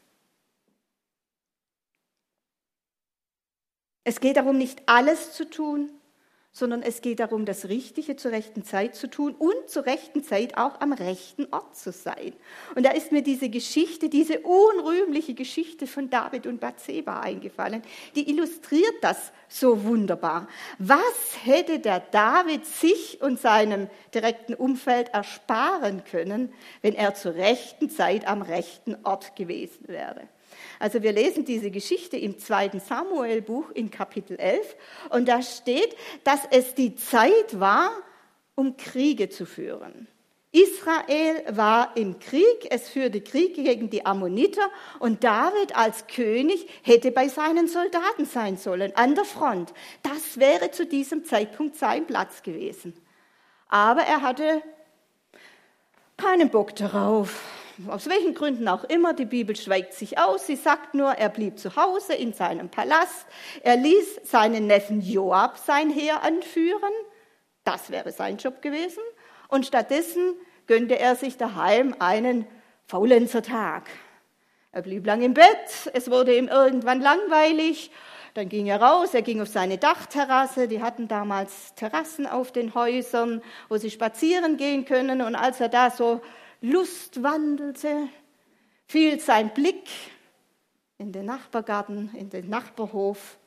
Es 4.03 4.19
geht 4.19 4.37
darum, 4.37 4.57
nicht 4.57 4.83
alles 4.85 5.33
zu 5.33 5.49
tun, 5.49 5.91
sondern 6.55 6.81
es 6.81 7.01
geht 7.01 7.19
darum, 7.19 7.43
das 7.43 7.67
Richtige 7.67 8.15
zur 8.15 8.31
rechten 8.31 8.63
Zeit 8.63 8.95
zu 8.95 9.09
tun 9.09 9.35
und 9.37 9.67
zur 9.67 9.85
rechten 9.85 10.23
Zeit 10.23 10.57
auch 10.57 10.79
am 10.79 10.93
rechten 10.93 11.47
Ort 11.51 11.75
zu 11.75 11.91
sein. 11.91 12.31
Und 12.75 12.85
da 12.85 12.91
ist 12.91 13.11
mir 13.11 13.21
diese 13.21 13.49
Geschichte, 13.49 14.07
diese 14.07 14.39
unrühmliche 14.39 15.33
Geschichte 15.33 15.85
von 15.85 16.09
David 16.09 16.47
und 16.47 16.61
Bathseba 16.61 17.19
eingefallen. 17.19 17.81
Die 18.15 18.29
illustriert 18.29 18.95
das 19.01 19.33
so 19.49 19.83
wunderbar. 19.83 20.47
Was 20.79 21.35
hätte 21.43 21.79
der 21.79 21.99
David 21.99 22.65
sich 22.65 23.21
und 23.21 23.37
seinem 23.37 23.89
direkten 24.13 24.53
Umfeld 24.53 25.09
ersparen 25.09 26.05
können, 26.05 26.53
wenn 26.81 26.95
er 26.95 27.15
zur 27.15 27.35
rechten 27.35 27.89
Zeit 27.89 28.25
am 28.27 28.41
rechten 28.41 28.95
Ort 29.03 29.35
gewesen 29.35 29.89
wäre? 29.89 30.21
Also 30.79 31.03
wir 31.03 31.11
lesen 31.11 31.45
diese 31.45 31.71
Geschichte 31.71 32.17
im 32.17 32.37
zweiten 32.37 32.79
Samuelbuch 32.79 33.71
in 33.71 33.91
Kapitel 33.91 34.37
11 34.37 34.75
und 35.09 35.27
da 35.27 35.41
steht, 35.41 35.95
dass 36.23 36.41
es 36.51 36.75
die 36.75 36.95
Zeit 36.95 37.59
war, 37.59 37.91
um 38.55 38.77
Kriege 38.77 39.29
zu 39.29 39.45
führen. 39.45 40.07
Israel 40.55 41.43
war 41.49 41.97
im 41.97 42.17
Krieg, 42.19 42.67
es 42.69 42.87
führte 42.87 43.19
Krieg 43.19 43.55
gegen 43.55 43.89
die 43.89 44.05
Ammoniter 44.05 44.69
und 44.99 45.25
David 45.25 45.75
als 45.75 46.07
König 46.07 46.65
hätte 46.81 47.11
bei 47.11 47.27
seinen 47.27 47.67
Soldaten 47.67 48.25
sein 48.25 48.55
sollen, 48.55 48.95
an 48.95 49.15
der 49.15 49.25
Front. 49.25 49.73
Das 50.01 50.39
wäre 50.39 50.71
zu 50.71 50.85
diesem 50.85 51.25
Zeitpunkt 51.25 51.75
sein 51.75 52.07
Platz 52.07 52.41
gewesen. 52.41 52.93
Aber 53.67 54.03
er 54.03 54.21
hatte 54.21 54.61
keinen 56.15 56.49
Bock 56.49 56.73
darauf 56.75 57.64
aus 57.87 58.07
welchen 58.09 58.33
Gründen 58.33 58.67
auch 58.67 58.83
immer, 58.85 59.13
die 59.13 59.25
Bibel 59.25 59.55
schweigt 59.55 59.93
sich 59.93 60.17
aus. 60.17 60.47
Sie 60.47 60.55
sagt 60.55 60.93
nur, 60.93 61.11
er 61.11 61.29
blieb 61.29 61.59
zu 61.59 61.75
Hause 61.75 62.13
in 62.13 62.33
seinem 62.33 62.69
Palast. 62.69 63.25
Er 63.63 63.75
ließ 63.75 64.21
seinen 64.23 64.67
Neffen 64.67 65.01
Joab 65.01 65.57
sein 65.57 65.89
Heer 65.89 66.23
anführen. 66.23 66.93
Das 67.63 67.89
wäre 67.89 68.11
sein 68.11 68.37
Job 68.37 68.61
gewesen. 68.61 69.03
Und 69.47 69.65
stattdessen 69.65 70.35
gönnte 70.67 70.97
er 70.97 71.15
sich 71.15 71.37
daheim 71.37 71.95
einen 71.99 72.47
Faulenzertag. 72.87 73.83
Er 74.71 74.81
blieb 74.81 75.05
lang 75.05 75.21
im 75.21 75.33
Bett. 75.33 75.91
Es 75.93 76.09
wurde 76.09 76.37
ihm 76.37 76.47
irgendwann 76.47 77.01
langweilig. 77.01 77.91
Dann 78.35 78.49
ging 78.49 78.67
er 78.67 78.81
raus, 78.81 79.13
er 79.13 79.21
ging 79.21 79.41
auf 79.41 79.47
seine 79.47 79.77
Dachterrasse. 79.77 80.67
Die 80.67 80.81
hatten 80.81 81.07
damals 81.07 81.73
Terrassen 81.75 82.27
auf 82.27 82.51
den 82.51 82.75
Häusern, 82.75 83.41
wo 83.69 83.77
sie 83.77 83.89
spazieren 83.89 84.57
gehen 84.57 84.83
können. 84.83 85.21
Und 85.21 85.35
als 85.35 85.61
er 85.61 85.69
da 85.69 85.89
so 85.89 86.21
Lust 86.71 87.21
wandelte, 87.21 88.09
fiel 88.87 89.19
sein 89.19 89.53
Blick 89.53 89.87
in 90.97 91.11
den 91.11 91.25
Nachbargarten, 91.25 92.09
in 92.15 92.29
den 92.29 92.49
Nachbarhof, 92.49 93.37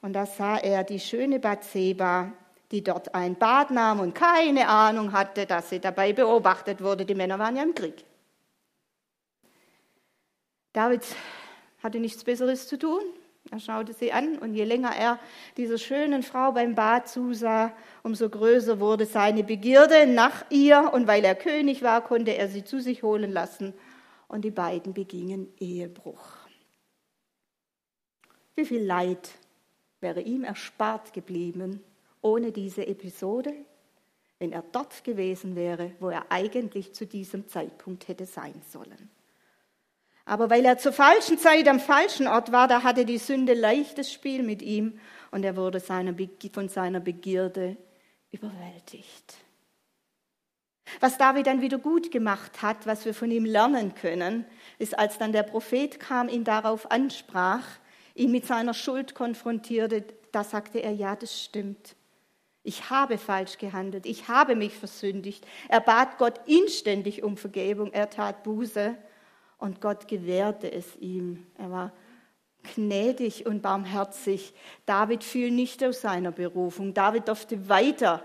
und 0.00 0.12
da 0.12 0.26
sah 0.26 0.58
er 0.58 0.84
die 0.84 1.00
schöne 1.00 1.38
Bathseba, 1.38 2.32
die 2.70 2.82
dort 2.82 3.14
ein 3.14 3.36
Bad 3.36 3.70
nahm 3.70 4.00
und 4.00 4.14
keine 4.14 4.68
Ahnung 4.68 5.12
hatte, 5.12 5.46
dass 5.46 5.70
sie 5.70 5.80
dabei 5.80 6.12
beobachtet 6.12 6.82
wurde. 6.82 7.04
Die 7.04 7.14
Männer 7.14 7.38
waren 7.38 7.56
ja 7.56 7.62
im 7.62 7.74
Krieg. 7.74 8.04
David 10.72 11.04
hatte 11.82 12.00
nichts 12.00 12.24
Besseres 12.24 12.66
zu 12.66 12.78
tun. 12.78 13.02
Er 13.50 13.58
schaute 13.58 13.92
sie 13.92 14.12
an 14.12 14.38
und 14.38 14.54
je 14.54 14.64
länger 14.64 14.94
er 14.96 15.18
dieser 15.56 15.76
schönen 15.76 16.22
Frau 16.22 16.52
beim 16.52 16.74
Bad 16.74 17.08
zusah, 17.08 17.72
umso 18.02 18.28
größer 18.28 18.80
wurde 18.80 19.04
seine 19.04 19.44
Begierde 19.44 20.06
nach 20.06 20.44
ihr 20.50 20.90
und 20.94 21.06
weil 21.06 21.24
er 21.24 21.34
König 21.34 21.82
war, 21.82 22.02
konnte 22.02 22.30
er 22.30 22.48
sie 22.48 22.64
zu 22.64 22.80
sich 22.80 23.02
holen 23.02 23.32
lassen 23.32 23.74
und 24.28 24.44
die 24.44 24.50
beiden 24.50 24.94
begingen 24.94 25.52
Ehebruch. 25.58 26.36
Wie 28.54 28.64
viel 28.64 28.84
Leid 28.84 29.30
wäre 30.00 30.20
ihm 30.20 30.44
erspart 30.44 31.12
geblieben 31.12 31.80
ohne 32.22 32.52
diese 32.52 32.86
Episode, 32.86 33.52
wenn 34.38 34.52
er 34.52 34.64
dort 34.72 35.04
gewesen 35.04 35.56
wäre, 35.56 35.92
wo 36.00 36.08
er 36.08 36.30
eigentlich 36.30 36.94
zu 36.94 37.06
diesem 37.06 37.48
Zeitpunkt 37.48 38.08
hätte 38.08 38.26
sein 38.26 38.62
sollen. 38.70 39.10
Aber 40.24 40.50
weil 40.50 40.64
er 40.64 40.78
zur 40.78 40.92
falschen 40.92 41.38
Zeit 41.38 41.66
am 41.68 41.80
falschen 41.80 42.28
Ort 42.28 42.52
war, 42.52 42.68
da 42.68 42.82
hatte 42.82 43.04
die 43.04 43.18
Sünde 43.18 43.54
leichtes 43.54 44.12
Spiel 44.12 44.42
mit 44.42 44.62
ihm 44.62 44.98
und 45.30 45.44
er 45.44 45.56
wurde 45.56 45.80
von 45.80 46.68
seiner 46.68 47.00
Begierde 47.00 47.76
überwältigt. 48.30 49.34
Was 51.00 51.18
David 51.18 51.46
dann 51.46 51.60
wieder 51.60 51.78
gut 51.78 52.10
gemacht 52.10 52.62
hat, 52.62 52.86
was 52.86 53.04
wir 53.04 53.14
von 53.14 53.30
ihm 53.30 53.44
lernen 53.44 53.94
können, 53.94 54.44
ist, 54.78 54.98
als 54.98 55.18
dann 55.18 55.32
der 55.32 55.42
Prophet 55.42 55.98
kam, 55.98 56.28
ihn 56.28 56.44
darauf 56.44 56.90
ansprach, 56.90 57.64
ihn 58.14 58.30
mit 58.30 58.46
seiner 58.46 58.74
Schuld 58.74 59.14
konfrontierte, 59.14 60.04
da 60.32 60.44
sagte 60.44 60.80
er, 60.80 60.92
ja, 60.92 61.16
das 61.16 61.42
stimmt. 61.42 61.96
Ich 62.62 62.90
habe 62.90 63.18
falsch 63.18 63.58
gehandelt, 63.58 64.06
ich 64.06 64.28
habe 64.28 64.54
mich 64.54 64.76
versündigt. 64.76 65.44
Er 65.68 65.80
bat 65.80 66.18
Gott 66.18 66.40
inständig 66.46 67.22
um 67.22 67.36
Vergebung, 67.36 67.92
er 67.92 68.10
tat 68.10 68.44
Buße 68.44 68.96
und 69.62 69.80
Gott 69.80 70.08
gewährte 70.08 70.70
es 70.72 70.96
ihm. 70.96 71.46
Er 71.56 71.70
war 71.70 71.92
gnädig 72.74 73.46
und 73.46 73.62
barmherzig. 73.62 74.54
David 74.86 75.22
fiel 75.22 75.52
nicht 75.52 75.84
aus 75.84 76.00
seiner 76.00 76.32
Berufung. 76.32 76.94
David 76.94 77.28
durfte 77.28 77.68
weiter 77.68 78.24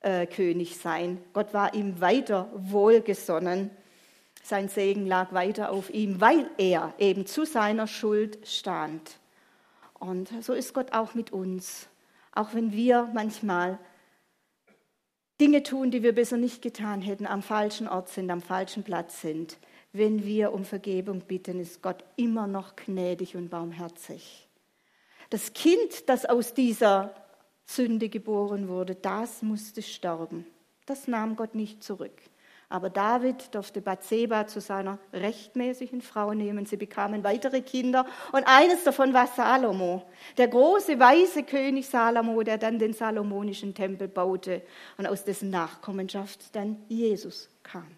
äh, 0.00 0.26
König 0.26 0.78
sein. 0.78 1.22
Gott 1.34 1.52
war 1.52 1.74
ihm 1.74 2.00
weiter 2.00 2.50
wohlgesonnen. 2.54 3.70
Sein 4.42 4.70
Segen 4.70 5.06
lag 5.06 5.34
weiter 5.34 5.70
auf 5.70 5.90
ihm, 5.90 6.22
weil 6.22 6.50
er 6.56 6.94
eben 6.98 7.26
zu 7.26 7.44
seiner 7.44 7.86
Schuld 7.86 8.38
stand. 8.48 9.18
Und 9.98 10.30
so 10.42 10.54
ist 10.54 10.72
Gott 10.72 10.92
auch 10.92 11.14
mit 11.14 11.32
uns. 11.32 11.86
Auch 12.34 12.54
wenn 12.54 12.72
wir 12.72 13.10
manchmal 13.12 13.78
Dinge 15.38 15.62
tun, 15.62 15.90
die 15.90 16.02
wir 16.02 16.14
besser 16.14 16.38
nicht 16.38 16.62
getan 16.62 17.02
hätten, 17.02 17.26
am 17.26 17.42
falschen 17.42 17.88
Ort 17.88 18.08
sind, 18.08 18.30
am 18.30 18.40
falschen 18.40 18.84
Platz 18.84 19.20
sind. 19.20 19.58
Wenn 19.92 20.24
wir 20.24 20.52
um 20.52 20.64
Vergebung 20.64 21.20
bitten, 21.20 21.60
ist 21.60 21.82
Gott 21.82 22.02
immer 22.16 22.46
noch 22.46 22.76
gnädig 22.76 23.36
und 23.36 23.50
barmherzig. 23.50 24.48
Das 25.28 25.52
Kind, 25.52 26.08
das 26.08 26.24
aus 26.24 26.54
dieser 26.54 27.14
Sünde 27.66 28.08
geboren 28.08 28.68
wurde, 28.68 28.94
das 28.94 29.42
musste 29.42 29.82
sterben. 29.82 30.46
Das 30.86 31.08
nahm 31.08 31.36
Gott 31.36 31.54
nicht 31.54 31.82
zurück. 31.82 32.20
Aber 32.70 32.88
David 32.88 33.54
durfte 33.54 33.82
Bathseba 33.82 34.46
zu 34.46 34.58
seiner 34.62 34.98
rechtmäßigen 35.12 36.00
Frau 36.00 36.32
nehmen. 36.32 36.64
Sie 36.64 36.78
bekamen 36.78 37.22
weitere 37.22 37.60
Kinder 37.60 38.06
und 38.32 38.44
eines 38.44 38.82
davon 38.84 39.12
war 39.12 39.26
Salomo, 39.26 40.04
der 40.38 40.48
große 40.48 40.98
weise 40.98 41.42
König 41.42 41.86
Salomo, 41.86 42.42
der 42.42 42.56
dann 42.56 42.78
den 42.78 42.94
salomonischen 42.94 43.74
Tempel 43.74 44.08
baute 44.08 44.62
und 44.96 45.06
aus 45.06 45.22
dessen 45.22 45.50
Nachkommenschaft 45.50 46.56
dann 46.56 46.82
Jesus 46.88 47.50
kam. 47.62 47.88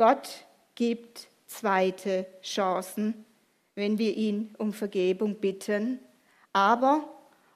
Gott 0.00 0.46
gibt 0.76 1.28
zweite 1.46 2.24
Chancen, 2.42 3.26
wenn 3.74 3.98
wir 3.98 4.16
ihn 4.16 4.54
um 4.56 4.72
Vergebung 4.72 5.34
bitten. 5.34 5.98
Aber, 6.54 7.04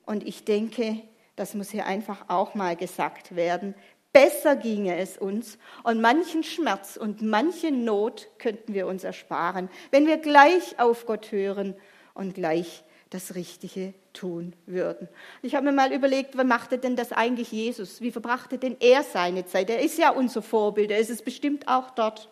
und 0.05 0.29
ich 0.29 0.45
denke, 0.45 1.01
das 1.37 1.55
muss 1.55 1.71
hier 1.71 1.87
einfach 1.87 2.27
auch 2.29 2.55
mal 2.55 2.77
gesagt 2.77 3.35
werden, 3.35 3.75
Besser 4.13 4.57
ginge 4.57 4.99
es 4.99 5.17
uns 5.17 5.57
und 5.85 6.03
manchen 6.03 6.43
Schmerz 6.45 6.99
und 6.99 7.23
manche 7.23 7.71
Not 7.71 8.29
könnten 8.39 8.75
wir 8.75 8.89
uns 8.89 9.05
ersparen, 9.05 9.71
wenn 9.91 10.07
wir 10.07 10.19
gleich 10.19 10.79
auf 10.79 11.07
Gott 11.07 11.33
hören 11.33 11.75
und 12.13 12.35
gleich 12.35 12.85
das 13.09 13.37
Richtige 13.37 13.95
tun 14.13 14.55
würden. 14.67 15.09
Ich 15.41 15.55
habe 15.55 15.67
mir 15.67 15.73
mal 15.73 15.93
überlegt, 15.93 16.37
wie 16.37 16.45
machte 16.45 16.79
denn 16.79 16.97
das 16.97 17.13
eigentlich 17.13 17.53
Jesus? 17.53 18.01
Wie 18.01 18.11
verbrachte 18.11 18.59
denn 18.59 18.77
er 18.81 19.03
seine 19.03 19.47
Zeit? 19.47 19.71
Er 19.71 19.81
ist 19.81 19.99
ja 19.99 20.11
unser 20.11 20.43
Vorbild, 20.43 20.91
er 20.91 20.99
ist 20.99 21.11
es 21.11 21.23
bestimmt 21.23 21.69
auch 21.69 21.91
dort. 21.91 22.29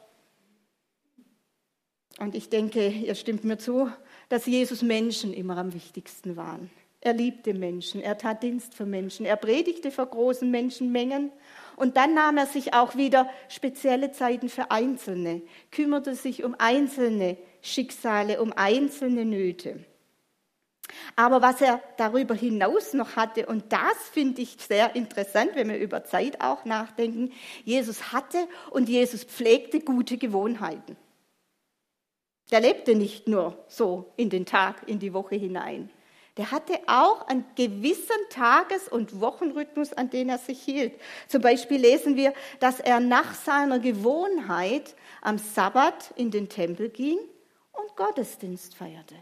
Und 2.22 2.36
ich 2.36 2.48
denke, 2.48 2.86
ihr 2.86 3.16
stimmt 3.16 3.42
mir 3.42 3.58
zu, 3.58 3.90
dass 4.28 4.46
Jesus 4.46 4.82
Menschen 4.82 5.34
immer 5.34 5.58
am 5.58 5.74
wichtigsten 5.74 6.36
waren. 6.36 6.70
Er 7.00 7.14
liebte 7.14 7.52
Menschen, 7.52 8.00
er 8.00 8.16
tat 8.16 8.44
Dienst 8.44 8.76
für 8.76 8.86
Menschen, 8.86 9.26
er 9.26 9.34
predigte 9.34 9.90
vor 9.90 10.06
großen 10.06 10.48
Menschenmengen 10.48 11.32
und 11.74 11.96
dann 11.96 12.14
nahm 12.14 12.36
er 12.36 12.46
sich 12.46 12.74
auch 12.74 12.94
wieder 12.94 13.28
spezielle 13.48 14.12
Zeiten 14.12 14.48
für 14.48 14.70
Einzelne, 14.70 15.42
kümmerte 15.72 16.14
sich 16.14 16.44
um 16.44 16.54
einzelne 16.56 17.38
Schicksale, 17.60 18.40
um 18.40 18.52
einzelne 18.52 19.24
Nöte. 19.24 19.84
Aber 21.16 21.42
was 21.42 21.60
er 21.60 21.82
darüber 21.96 22.36
hinaus 22.36 22.92
noch 22.92 23.16
hatte, 23.16 23.46
und 23.46 23.72
das 23.72 23.96
finde 24.12 24.42
ich 24.42 24.58
sehr 24.60 24.94
interessant, 24.94 25.50
wenn 25.54 25.70
wir 25.70 25.78
über 25.78 26.04
Zeit 26.04 26.40
auch 26.40 26.64
nachdenken, 26.64 27.32
Jesus 27.64 28.12
hatte 28.12 28.46
und 28.70 28.88
Jesus 28.88 29.24
pflegte 29.24 29.80
gute 29.80 30.18
Gewohnheiten. 30.18 30.96
Der 32.52 32.60
lebte 32.60 32.94
nicht 32.94 33.26
nur 33.26 33.58
so 33.66 34.12
in 34.16 34.30
den 34.30 34.46
Tag, 34.46 34.82
in 34.86 35.00
die 35.00 35.12
Woche 35.12 35.34
hinein 35.34 35.90
der 36.38 36.50
hatte 36.50 36.78
auch 36.86 37.26
einen 37.26 37.44
gewissen 37.56 38.16
Tages- 38.30 38.88
und 38.88 39.20
Wochenrhythmus, 39.20 39.92
an 39.92 40.08
den 40.08 40.30
er 40.30 40.38
sich 40.38 40.62
hielt. 40.62 40.94
Zum 41.28 41.42
Beispiel 41.42 41.78
lesen 41.78 42.16
wir, 42.16 42.32
dass 42.58 42.80
er 42.80 43.00
nach 43.00 43.34
seiner 43.34 43.78
Gewohnheit 43.78 44.94
am 45.20 45.36
Sabbat 45.36 46.12
in 46.16 46.30
den 46.30 46.48
Tempel 46.48 46.88
ging 46.88 47.18
und 47.72 47.96
Gottesdienst 47.96 48.74
feierte. 48.74 49.14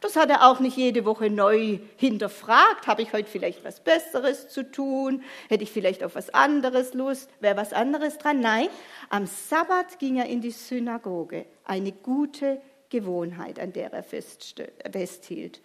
Das 0.00 0.16
hat 0.16 0.30
er 0.30 0.48
auch 0.48 0.60
nicht 0.60 0.76
jede 0.76 1.04
Woche 1.04 1.30
neu 1.30 1.80
hinterfragt. 1.96 2.86
Habe 2.86 3.02
ich 3.02 3.12
heute 3.12 3.28
vielleicht 3.28 3.64
was 3.64 3.80
Besseres 3.80 4.48
zu 4.48 4.70
tun? 4.70 5.22
Hätte 5.48 5.64
ich 5.64 5.70
vielleicht 5.70 6.02
auf 6.02 6.14
was 6.14 6.30
anderes 6.30 6.94
Lust? 6.94 7.28
Wäre 7.40 7.56
was 7.56 7.72
anderes 7.72 8.18
dran? 8.18 8.40
Nein, 8.40 8.68
am 9.10 9.26
Sabbat 9.26 9.98
ging 9.98 10.16
er 10.16 10.26
in 10.26 10.40
die 10.40 10.50
Synagoge. 10.50 11.44
Eine 11.64 11.92
gute 11.92 12.62
Gewohnheit, 12.92 13.58
an 13.58 13.72
der 13.72 13.92
er 13.92 14.04
festhielt. 14.04 15.60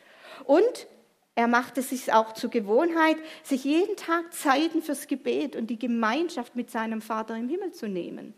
Und 0.45 0.87
er 1.35 1.47
machte 1.47 1.81
es 1.81 1.89
sich 1.89 2.11
auch 2.11 2.33
zur 2.33 2.49
Gewohnheit, 2.49 3.17
sich 3.43 3.63
jeden 3.63 3.95
Tag 3.95 4.33
Zeiten 4.33 4.81
fürs 4.81 5.05
Gebet 5.05 5.55
und 5.55 5.67
die 5.67 5.77
Gemeinschaft 5.77 6.55
mit 6.55 6.71
seinem 6.71 7.01
Vater 7.01 7.35
im 7.35 7.47
Himmel 7.47 7.73
zu 7.73 7.87
nehmen. 7.87 8.33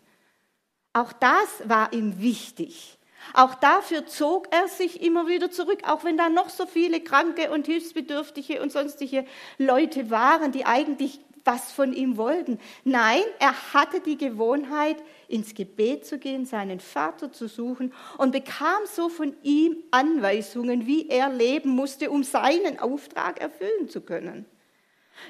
Auch 0.91 1.13
das 1.13 1.63
war 1.63 1.93
ihm 1.93 2.21
wichtig. 2.21 2.97
Auch 3.33 3.55
dafür 3.55 4.05
zog 4.05 4.53
er 4.53 4.67
sich 4.67 5.01
immer 5.01 5.27
wieder 5.27 5.51
zurück, 5.51 5.83
auch 5.85 6.03
wenn 6.03 6.17
da 6.17 6.29
noch 6.29 6.49
so 6.49 6.65
viele 6.65 6.99
kranke 7.01 7.51
und 7.51 7.67
hilfsbedürftige 7.67 8.61
und 8.61 8.71
sonstige 8.71 9.25
Leute 9.57 10.09
waren, 10.09 10.51
die 10.51 10.65
eigentlich 10.65 11.19
was 11.45 11.71
von 11.71 11.93
ihm 11.93 12.17
wollten. 12.17 12.59
Nein, 12.83 13.23
er 13.39 13.73
hatte 13.73 13.99
die 13.99 14.17
Gewohnheit, 14.17 14.97
ins 15.27 15.53
Gebet 15.53 16.05
zu 16.05 16.17
gehen, 16.17 16.45
seinen 16.45 16.79
Vater 16.79 17.31
zu 17.31 17.47
suchen 17.47 17.93
und 18.17 18.31
bekam 18.31 18.85
so 18.85 19.09
von 19.09 19.35
ihm 19.43 19.77
Anweisungen, 19.91 20.87
wie 20.87 21.07
er 21.09 21.29
leben 21.29 21.69
musste, 21.69 22.09
um 22.09 22.23
seinen 22.23 22.79
Auftrag 22.79 23.39
erfüllen 23.39 23.89
zu 23.89 24.01
können. 24.01 24.45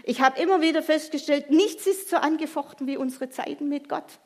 Ich 0.04 0.22
habe 0.22 0.40
immer 0.42 0.62
wieder 0.62 0.84
festgestellt, 0.84 1.50
nichts 1.50 1.88
ist 1.88 2.10
so 2.10 2.18
angefochten 2.18 2.88
wie 2.88 2.98
unsere 2.98 3.30
Zeiten 3.30 3.70
mit 3.70 3.90
Gott. 3.90 4.20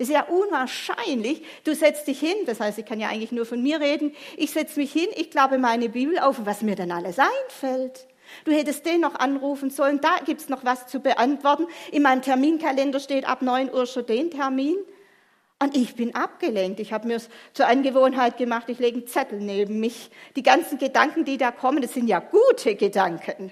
Es 0.00 0.08
ist 0.08 0.14
ja 0.14 0.22
unwahrscheinlich. 0.24 1.42
Du 1.64 1.74
setzt 1.74 2.06
dich 2.06 2.20
hin, 2.20 2.36
das 2.46 2.60
heißt, 2.60 2.78
ich 2.78 2.86
kann 2.86 3.00
ja 3.00 3.08
eigentlich 3.08 3.32
nur 3.32 3.46
von 3.46 3.60
mir 3.60 3.80
reden. 3.80 4.14
Ich 4.36 4.52
setze 4.52 4.78
mich 4.78 4.92
hin, 4.92 5.08
ich 5.16 5.30
glaube 5.30 5.58
meine 5.58 5.88
Bibel 5.88 6.20
auf, 6.20 6.46
was 6.46 6.62
mir 6.62 6.76
dann 6.76 6.92
alles 6.92 7.18
einfällt. 7.18 8.06
Du 8.44 8.52
hättest 8.52 8.86
den 8.86 9.00
noch 9.00 9.14
anrufen 9.14 9.70
sollen, 9.70 10.00
da 10.00 10.16
gibt's 10.24 10.48
noch 10.48 10.64
was 10.64 10.86
zu 10.86 11.00
beantworten. 11.00 11.66
In 11.92 12.02
meinem 12.02 12.22
Terminkalender 12.22 13.00
steht 13.00 13.28
ab 13.28 13.42
9 13.42 13.72
Uhr 13.72 13.86
schon 13.86 14.06
den 14.06 14.30
Termin. 14.30 14.76
Und 15.60 15.76
ich 15.76 15.96
bin 15.96 16.14
abgelenkt. 16.14 16.78
Ich 16.78 16.92
habe 16.92 17.08
mir 17.08 17.16
es 17.16 17.28
zur 17.52 17.66
Angewohnheit 17.66 18.36
gemacht, 18.36 18.68
ich 18.68 18.78
lege 18.78 18.98
einen 18.98 19.06
Zettel 19.08 19.40
neben 19.40 19.80
mich. 19.80 20.10
Die 20.36 20.44
ganzen 20.44 20.78
Gedanken, 20.78 21.24
die 21.24 21.36
da 21.36 21.50
kommen, 21.50 21.82
das 21.82 21.94
sind 21.94 22.06
ja 22.06 22.20
gute 22.20 22.76
Gedanken. 22.76 23.50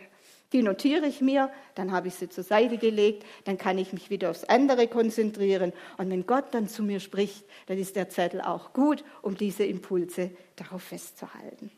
Die 0.52 0.62
notiere 0.62 1.06
ich 1.06 1.20
mir, 1.20 1.50
dann 1.74 1.90
habe 1.90 2.06
ich 2.06 2.14
sie 2.14 2.28
zur 2.28 2.44
Seite 2.44 2.78
gelegt, 2.78 3.24
dann 3.44 3.58
kann 3.58 3.78
ich 3.78 3.92
mich 3.92 4.10
wieder 4.10 4.30
aufs 4.30 4.44
andere 4.44 4.86
konzentrieren. 4.86 5.72
Und 5.98 6.10
wenn 6.10 6.24
Gott 6.24 6.46
dann 6.52 6.68
zu 6.68 6.84
mir 6.84 7.00
spricht, 7.00 7.44
dann 7.66 7.78
ist 7.78 7.96
der 7.96 8.08
Zettel 8.08 8.40
auch 8.40 8.72
gut, 8.72 9.02
um 9.22 9.36
diese 9.36 9.64
Impulse 9.64 10.30
darauf 10.54 10.84
festzuhalten. 10.84 11.72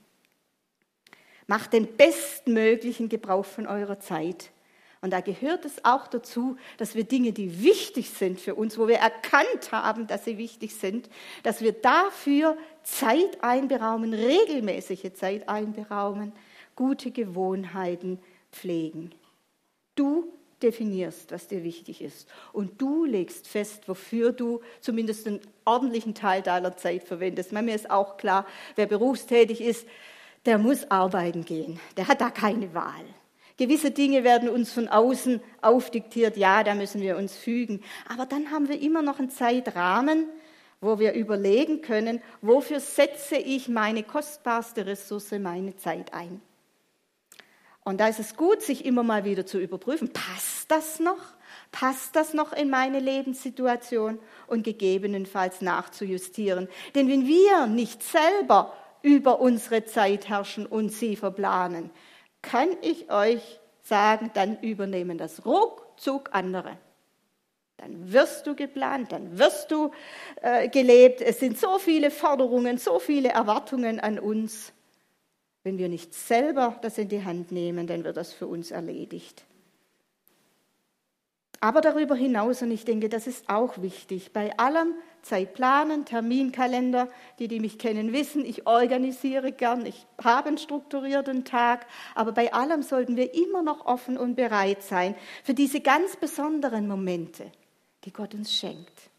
Macht 1.48 1.72
den 1.72 1.96
bestmöglichen 1.96 3.08
Gebrauch 3.08 3.44
von 3.44 3.66
eurer 3.66 3.98
Zeit. 3.98 4.50
Und 5.00 5.12
da 5.12 5.20
gehört 5.20 5.64
es 5.64 5.84
auch 5.84 6.06
dazu, 6.08 6.56
dass 6.76 6.94
wir 6.94 7.04
Dinge, 7.04 7.32
die 7.32 7.62
wichtig 7.62 8.10
sind 8.10 8.40
für 8.40 8.54
uns, 8.54 8.78
wo 8.78 8.88
wir 8.88 8.98
erkannt 8.98 9.72
haben, 9.72 10.06
dass 10.06 10.24
sie 10.24 10.38
wichtig 10.38 10.74
sind, 10.74 11.08
dass 11.42 11.60
wir 11.60 11.72
dafür 11.72 12.56
Zeit 12.82 13.42
einberaumen, 13.42 14.12
regelmäßige 14.12 15.12
Zeit 15.14 15.48
einberaumen, 15.48 16.32
gute 16.76 17.10
Gewohnheiten 17.10 18.20
pflegen. 18.52 19.12
Du 19.94 20.32
definierst, 20.62 21.30
was 21.30 21.46
dir 21.46 21.62
wichtig 21.62 22.02
ist. 22.02 22.28
Und 22.52 22.80
du 22.80 23.04
legst 23.04 23.46
fest, 23.46 23.88
wofür 23.88 24.32
du 24.32 24.60
zumindest 24.80 25.26
einen 25.26 25.40
ordentlichen 25.64 26.14
Teil 26.14 26.42
deiner 26.42 26.76
Zeit 26.76 27.04
verwendest. 27.04 27.52
Mir 27.52 27.74
ist 27.74 27.90
auch 27.90 28.16
klar, 28.16 28.46
wer 28.74 28.86
berufstätig 28.86 29.60
ist, 29.60 29.86
der 30.48 30.56
muss 30.56 30.90
arbeiten 30.90 31.44
gehen. 31.44 31.78
Der 31.98 32.08
hat 32.08 32.22
da 32.22 32.30
keine 32.30 32.72
Wahl. 32.72 33.04
Gewisse 33.58 33.90
Dinge 33.90 34.24
werden 34.24 34.48
uns 34.48 34.72
von 34.72 34.88
außen 34.88 35.42
aufdiktiert. 35.60 36.38
Ja, 36.38 36.64
da 36.64 36.74
müssen 36.74 37.02
wir 37.02 37.18
uns 37.18 37.36
fügen. 37.36 37.82
Aber 38.08 38.24
dann 38.24 38.50
haben 38.50 38.66
wir 38.70 38.80
immer 38.80 39.02
noch 39.02 39.18
einen 39.18 39.28
Zeitrahmen, 39.28 40.26
wo 40.80 40.98
wir 40.98 41.12
überlegen 41.12 41.82
können, 41.82 42.22
wofür 42.40 42.80
setze 42.80 43.36
ich 43.36 43.68
meine 43.68 44.04
kostbarste 44.04 44.86
Ressource, 44.86 45.32
meine 45.32 45.76
Zeit 45.76 46.14
ein. 46.14 46.40
Und 47.84 48.00
da 48.00 48.08
ist 48.08 48.20
es 48.20 48.34
gut, 48.34 48.62
sich 48.62 48.86
immer 48.86 49.02
mal 49.02 49.24
wieder 49.24 49.44
zu 49.44 49.58
überprüfen, 49.58 50.14
passt 50.14 50.70
das 50.70 50.98
noch? 50.98 51.34
Passt 51.72 52.16
das 52.16 52.32
noch 52.32 52.54
in 52.54 52.70
meine 52.70 53.00
Lebenssituation? 53.00 54.18
Und 54.46 54.62
gegebenenfalls 54.62 55.60
nachzujustieren. 55.60 56.68
Denn 56.94 57.06
wenn 57.08 57.26
wir 57.26 57.66
nicht 57.66 58.02
selber 58.02 58.72
über 59.02 59.40
unsere 59.40 59.84
Zeit 59.84 60.28
herrschen 60.28 60.66
und 60.66 60.90
sie 60.90 61.16
verplanen, 61.16 61.90
kann 62.42 62.68
ich 62.82 63.10
euch 63.10 63.60
sagen, 63.82 64.30
dann 64.34 64.58
übernehmen 64.60 65.18
das 65.18 65.44
ruckzuck 65.44 66.30
andere. 66.32 66.76
Dann 67.78 68.12
wirst 68.12 68.46
du 68.46 68.54
geplant, 68.56 69.12
dann 69.12 69.38
wirst 69.38 69.70
du 69.70 69.92
äh, 70.42 70.68
gelebt. 70.68 71.20
Es 71.20 71.38
sind 71.38 71.58
so 71.58 71.78
viele 71.78 72.10
Forderungen, 72.10 72.76
so 72.78 72.98
viele 72.98 73.28
Erwartungen 73.28 74.00
an 74.00 74.18
uns. 74.18 74.72
Wenn 75.62 75.78
wir 75.78 75.88
nicht 75.88 76.12
selber 76.12 76.78
das 76.82 76.98
in 76.98 77.08
die 77.08 77.24
Hand 77.24 77.52
nehmen, 77.52 77.86
dann 77.86 78.04
wird 78.04 78.16
das 78.16 78.32
für 78.32 78.46
uns 78.46 78.72
erledigt. 78.72 79.44
Aber 81.60 81.80
darüber 81.80 82.14
hinaus, 82.14 82.62
und 82.62 82.70
ich 82.70 82.84
denke, 82.84 83.08
das 83.08 83.26
ist 83.26 83.48
auch 83.48 83.80
wichtig, 83.82 84.32
bei 84.32 84.56
allem 84.58 84.94
Zeitplanen, 85.22 86.04
Terminkalender, 86.04 87.08
die, 87.38 87.48
die 87.48 87.60
mich 87.60 87.78
kennen, 87.78 88.12
wissen, 88.12 88.44
ich 88.44 88.66
organisiere 88.66 89.52
gern, 89.52 89.86
ich 89.86 90.06
habe 90.22 90.48
einen 90.48 90.58
strukturierten 90.58 91.44
Tag, 91.44 91.86
aber 92.14 92.32
bei 92.32 92.52
allem 92.52 92.82
sollten 92.82 93.16
wir 93.16 93.34
immer 93.34 93.62
noch 93.62 93.86
offen 93.86 94.16
und 94.16 94.36
bereit 94.36 94.82
sein 94.82 95.14
für 95.44 95.54
diese 95.54 95.80
ganz 95.80 96.16
besonderen 96.16 96.88
Momente, 96.88 97.50
die 98.04 98.12
Gott 98.12 98.34
uns 98.34 98.54
schenkt. 98.54 99.10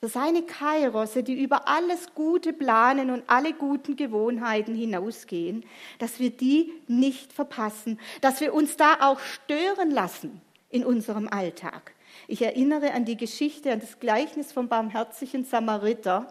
Für 0.00 0.08
seine 0.08 0.42
Kairose, 0.42 1.22
die 1.22 1.42
über 1.42 1.66
alles 1.68 2.14
Gute 2.14 2.52
planen 2.52 3.10
und 3.10 3.24
alle 3.28 3.54
guten 3.54 3.96
Gewohnheiten 3.96 4.74
hinausgehen, 4.74 5.64
dass 5.98 6.20
wir 6.20 6.30
die 6.30 6.72
nicht 6.86 7.32
verpassen, 7.32 7.98
dass 8.20 8.40
wir 8.40 8.52
uns 8.52 8.76
da 8.76 8.98
auch 9.00 9.18
stören 9.18 9.90
lassen 9.90 10.42
in 10.68 10.84
unserem 10.84 11.28
Alltag. 11.28 11.95
Ich 12.28 12.42
erinnere 12.42 12.92
an 12.92 13.04
die 13.04 13.16
Geschichte, 13.16 13.72
an 13.72 13.80
das 13.80 14.00
Gleichnis 14.00 14.52
vom 14.52 14.68
barmherzigen 14.68 15.44
Samariter, 15.44 16.26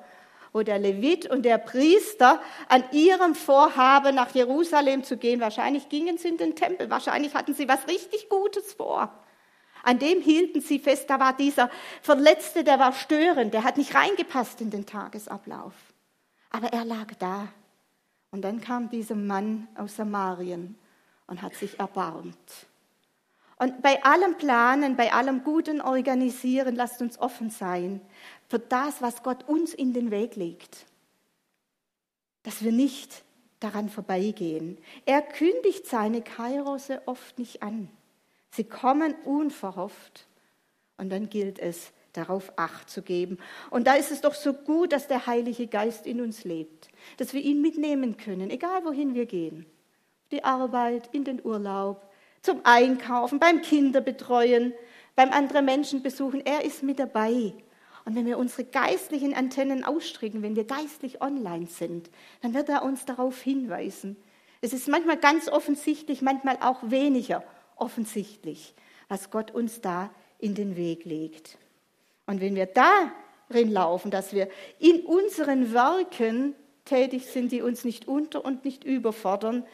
wo 0.54 0.64
der 0.64 0.80
Levit 0.80 1.30
und 1.30 1.44
der 1.44 1.58
Priester 1.58 2.42
an 2.70 2.84
ihrem 2.92 3.36
Vorhaben 3.36 4.16
nach 4.16 4.34
Jerusalem 4.34 5.04
zu 5.04 5.18
gehen, 5.18 5.42
wahrscheinlich 5.42 5.90
gingen 5.90 6.18
sie 6.18 6.30
in 6.30 6.38
den 6.38 6.56
Tempel, 6.56 6.90
wahrscheinlich 6.90 7.36
hatten 7.36 7.54
sie 7.54 7.68
was 7.68 7.88
richtig 7.88 8.30
Gutes 8.30 8.74
vor. 8.74 9.12
An 9.84 10.00
dem 10.00 10.22
hielten 10.22 10.62
sie 10.62 10.80
fest, 10.80 11.10
da 11.10 11.20
war 11.20 11.36
dieser 11.36 11.70
Verletzte, 12.02 12.64
der 12.64 12.80
war 12.80 12.94
störend, 12.94 13.54
der 13.54 13.64
hat 13.64 13.78
nicht 13.78 13.94
reingepasst 13.94 14.62
in 14.62 14.72
den 14.72 14.86
Tagesablauf. 14.86 15.74
Aber 16.50 16.72
er 16.72 16.86
lag 16.86 17.14
da. 17.20 17.50
Und 18.32 18.42
dann 18.42 18.62
kam 18.62 18.90
dieser 18.90 19.16
Mann 19.16 19.68
aus 19.76 19.98
Samarien 19.98 20.78
und 21.28 21.42
hat 21.42 21.54
sich 21.56 21.80
erbarmt. 21.80 22.36
Und 23.58 23.82
bei 23.82 24.04
allem 24.04 24.36
Planen, 24.36 24.96
bei 24.96 25.14
allem 25.14 25.44
guten 25.44 25.82
Organisieren, 25.82 26.76
lasst 26.76 27.02
uns 27.02 27.18
offen 27.20 27.50
sein 27.50 28.02
für 28.50 28.60
das, 28.60 29.02
was 29.02 29.24
Gott 29.24 29.48
uns 29.48 29.74
in 29.74 29.94
den 29.94 30.12
Weg 30.12 30.36
legt. 30.36 30.86
Dass 32.44 32.64
wir 32.64 32.72
nicht 32.72 33.24
daran 33.60 33.90
vorbeigehen. 33.90 34.78
Er 35.06 35.22
kündigt 35.22 35.88
seine 35.88 36.22
Kairose 36.22 37.02
oft 37.06 37.40
nicht 37.40 37.64
an. 37.64 37.90
Sie 38.52 38.66
kommen 38.66 39.16
unverhofft. 39.24 40.28
Und 40.98 41.10
dann 41.10 41.30
gilt 41.30 41.60
es, 41.60 41.92
darauf 42.14 42.54
Acht 42.56 42.90
zu 42.90 43.02
geben. 43.02 43.38
Und 43.70 43.88
da 43.88 43.96
ist 43.96 44.12
es 44.12 44.22
doch 44.22 44.34
so 44.34 44.54
gut, 44.54 44.94
dass 44.94 45.08
der 45.08 45.28
Heilige 45.28 45.68
Geist 45.68 46.06
in 46.06 46.22
uns 46.22 46.44
lebt, 46.44 46.90
dass 47.18 47.34
wir 47.34 47.42
ihn 47.42 47.62
mitnehmen 47.62 48.18
können, 48.18 48.50
egal 48.50 48.86
wohin 48.86 49.16
wir 49.16 49.26
gehen. 49.26 49.66
Die 50.32 50.44
Arbeit, 50.44 51.10
in 51.14 51.24
den 51.24 51.44
Urlaub, 51.44 52.05
zum 52.46 52.62
Einkaufen, 52.64 53.40
beim 53.40 53.62
Kinderbetreuen, 53.62 54.74
beim 55.16 55.32
anderen 55.32 55.66
Menschen 55.66 56.04
besuchen. 56.04 56.46
Er 56.46 56.64
ist 56.64 56.84
mit 56.84 57.00
dabei. 57.00 57.54
Und 58.06 58.16
wenn 58.16 58.28
wir 58.28 58.38
unsere 58.38 58.64
geistlichen 58.64 59.34
Antennen 59.34 59.84
ausstricken, 59.84 60.44
wenn 60.44 60.56
wir 60.56 60.66
geistlich 60.66 61.22
online 61.22 61.66
sind, 61.66 62.12
dann 62.42 62.54
wird 62.54 62.70
er 62.70 62.84
uns 62.84 63.06
darauf 63.06 63.42
hinweisen. 63.42 64.16
Es 64.62 64.74
ist 64.74 64.88
manchmal 64.88 65.18
ganz 65.18 65.50
offensichtlich, 65.50 66.22
manchmal 66.22 66.58
auch 66.62 66.80
weniger 66.84 67.44
offensichtlich, 67.76 68.76
was 69.10 69.32
Gott 69.32 69.52
uns 69.52 69.82
da 69.82 70.12
in 70.38 70.54
den 70.54 70.76
Weg 70.76 71.06
legt. 71.06 71.58
Und 72.28 72.42
wenn 72.42 72.56
wir 72.56 72.68
darin 72.68 73.72
laufen, 73.72 74.12
dass 74.12 74.34
wir 74.34 74.50
in 74.80 75.02
unseren 75.02 75.74
Werken 75.74 76.56
tätig 76.86 77.26
sind, 77.26 77.52
die 77.52 77.64
uns 77.64 77.84
nicht 77.84 78.08
unter 78.08 78.46
und 78.46 78.66
nicht 78.66 78.84
überfordern, 78.84 79.66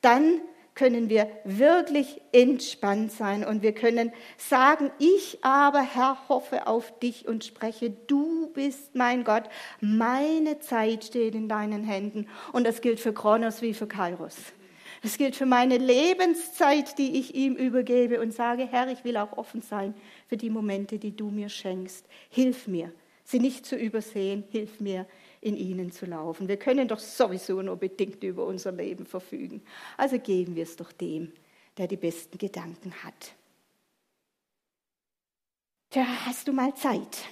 dann 0.00 0.40
können 0.80 1.10
wir 1.10 1.28
wirklich 1.44 2.22
entspannt 2.32 3.12
sein 3.12 3.44
und 3.44 3.60
wir 3.60 3.74
können 3.74 4.12
sagen, 4.38 4.90
ich 4.98 5.36
aber, 5.42 5.82
Herr, 5.82 6.16
hoffe 6.30 6.66
auf 6.66 6.98
dich 7.00 7.28
und 7.28 7.44
spreche, 7.44 7.90
du 7.90 8.50
bist 8.54 8.94
mein 8.94 9.22
Gott, 9.22 9.42
meine 9.82 10.58
Zeit 10.60 11.04
steht 11.04 11.34
in 11.34 11.50
deinen 11.50 11.84
Händen. 11.84 12.28
Und 12.54 12.66
das 12.66 12.80
gilt 12.80 12.98
für 12.98 13.12
Kronos 13.12 13.60
wie 13.60 13.74
für 13.74 13.86
Kairos. 13.86 14.36
Das 15.02 15.18
gilt 15.18 15.36
für 15.36 15.44
meine 15.44 15.76
Lebenszeit, 15.76 16.96
die 16.96 17.20
ich 17.20 17.34
ihm 17.34 17.56
übergebe 17.56 18.18
und 18.18 18.32
sage, 18.32 18.66
Herr, 18.66 18.88
ich 18.88 19.04
will 19.04 19.18
auch 19.18 19.36
offen 19.36 19.60
sein 19.60 19.92
für 20.28 20.38
die 20.38 20.48
Momente, 20.48 20.98
die 20.98 21.14
du 21.14 21.28
mir 21.28 21.50
schenkst. 21.50 22.06
Hilf 22.30 22.66
mir, 22.66 22.90
sie 23.22 23.38
nicht 23.38 23.66
zu 23.66 23.76
übersehen, 23.76 24.44
hilf 24.50 24.80
mir, 24.80 25.04
in 25.40 25.56
ihnen 25.56 25.90
zu 25.90 26.06
laufen. 26.06 26.48
Wir 26.48 26.58
können 26.58 26.88
doch 26.88 26.98
sowieso 26.98 27.62
nur 27.62 27.76
bedingt 27.76 28.22
über 28.22 28.44
unser 28.44 28.72
Leben 28.72 29.06
verfügen. 29.06 29.62
Also 29.96 30.18
geben 30.18 30.54
wir 30.54 30.64
es 30.64 30.76
doch 30.76 30.92
dem, 30.92 31.32
der 31.78 31.86
die 31.86 31.96
besten 31.96 32.36
Gedanken 32.36 32.92
hat. 33.02 33.34
Tja, 35.90 36.04
hast 36.26 36.46
du 36.46 36.52
mal 36.52 36.74
Zeit? 36.74 37.24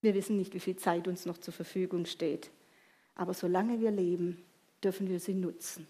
Wir 0.00 0.14
wissen 0.14 0.36
nicht, 0.36 0.54
wie 0.54 0.60
viel 0.60 0.76
Zeit 0.76 1.08
uns 1.08 1.24
noch 1.24 1.38
zur 1.38 1.54
Verfügung 1.54 2.04
steht. 2.06 2.50
Aber 3.14 3.32
solange 3.32 3.80
wir 3.80 3.90
leben, 3.90 4.44
dürfen 4.82 5.08
wir 5.08 5.20
sie 5.20 5.34
nutzen. 5.34 5.86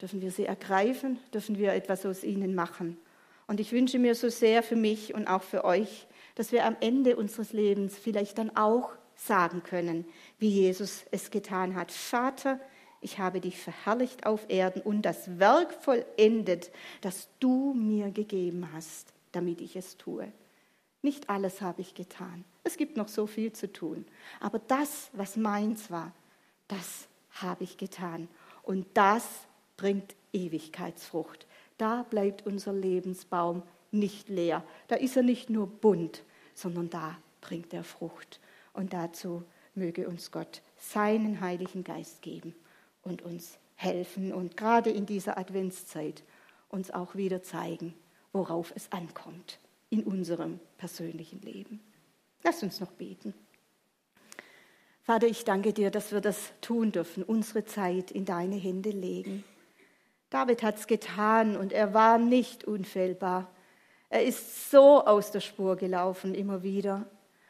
Dürfen 0.00 0.20
wir 0.20 0.30
sie 0.30 0.44
ergreifen, 0.44 1.18
dürfen 1.32 1.56
wir 1.56 1.72
etwas 1.72 2.04
aus 2.04 2.24
ihnen 2.24 2.54
machen. 2.54 2.98
Und 3.46 3.60
ich 3.60 3.72
wünsche 3.72 3.98
mir 3.98 4.14
so 4.14 4.28
sehr 4.28 4.62
für 4.62 4.76
mich 4.76 5.14
und 5.14 5.26
auch 5.28 5.42
für 5.42 5.64
euch, 5.64 6.06
dass 6.34 6.52
wir 6.52 6.64
am 6.64 6.76
Ende 6.80 7.16
unseres 7.16 7.52
Lebens 7.52 7.96
vielleicht 7.96 8.38
dann 8.38 8.56
auch 8.56 8.92
sagen 9.16 9.62
können, 9.62 10.04
wie 10.38 10.48
Jesus 10.48 11.04
es 11.10 11.30
getan 11.30 11.74
hat. 11.74 11.92
Vater, 11.92 12.60
ich 13.00 13.18
habe 13.18 13.40
dich 13.40 13.58
verherrlicht 13.58 14.26
auf 14.26 14.46
Erden 14.48 14.80
und 14.80 15.02
das 15.02 15.38
Werk 15.38 15.74
vollendet, 15.74 16.72
das 17.00 17.28
du 17.38 17.74
mir 17.74 18.10
gegeben 18.10 18.68
hast, 18.72 19.12
damit 19.32 19.60
ich 19.60 19.76
es 19.76 19.96
tue. 19.96 20.32
Nicht 21.02 21.28
alles 21.28 21.60
habe 21.60 21.82
ich 21.82 21.94
getan. 21.94 22.44
Es 22.64 22.78
gibt 22.78 22.96
noch 22.96 23.08
so 23.08 23.26
viel 23.26 23.52
zu 23.52 23.70
tun. 23.70 24.06
Aber 24.40 24.58
das, 24.58 25.10
was 25.12 25.36
meins 25.36 25.90
war, 25.90 26.12
das 26.66 27.06
habe 27.30 27.64
ich 27.64 27.76
getan. 27.76 28.28
Und 28.62 28.86
das 28.94 29.26
bringt 29.76 30.14
Ewigkeitsfrucht. 30.32 31.46
Da 31.76 32.04
bleibt 32.04 32.46
unser 32.46 32.72
Lebensbaum 32.72 33.62
nicht 33.94 34.28
leer. 34.28 34.62
Da 34.88 34.96
ist 34.96 35.16
er 35.16 35.22
nicht 35.22 35.48
nur 35.48 35.66
bunt, 35.66 36.22
sondern 36.54 36.90
da 36.90 37.16
bringt 37.40 37.72
er 37.72 37.84
Frucht. 37.84 38.40
Und 38.72 38.92
dazu 38.92 39.44
möge 39.74 40.08
uns 40.08 40.30
Gott 40.30 40.62
seinen 40.76 41.40
Heiligen 41.40 41.84
Geist 41.84 42.22
geben 42.22 42.54
und 43.02 43.22
uns 43.22 43.58
helfen 43.76 44.32
und 44.32 44.56
gerade 44.56 44.90
in 44.90 45.06
dieser 45.06 45.38
Adventszeit 45.38 46.22
uns 46.68 46.90
auch 46.90 47.14
wieder 47.14 47.42
zeigen, 47.42 47.94
worauf 48.32 48.72
es 48.74 48.90
ankommt 48.92 49.58
in 49.90 50.04
unserem 50.04 50.60
persönlichen 50.78 51.40
Leben. 51.42 51.80
Lass 52.42 52.62
uns 52.62 52.80
noch 52.80 52.92
beten. 52.92 53.34
Vater, 55.02 55.26
ich 55.26 55.44
danke 55.44 55.72
dir, 55.72 55.90
dass 55.90 56.12
wir 56.12 56.20
das 56.20 56.52
tun 56.60 56.90
dürfen, 56.90 57.22
unsere 57.22 57.64
Zeit 57.64 58.10
in 58.10 58.24
deine 58.24 58.56
Hände 58.56 58.90
legen. 58.90 59.44
David 60.30 60.62
hat 60.62 60.76
es 60.78 60.86
getan 60.86 61.56
und 61.56 61.72
er 61.72 61.94
war 61.94 62.18
nicht 62.18 62.64
unfehlbar. 62.64 63.53
Er 64.14 64.22
ist 64.22 64.70
so 64.70 65.04
aus 65.04 65.32
der 65.32 65.40
Spur 65.40 65.74
gelaufen 65.74 66.36
immer 66.36 66.62
wieder, 66.62 67.04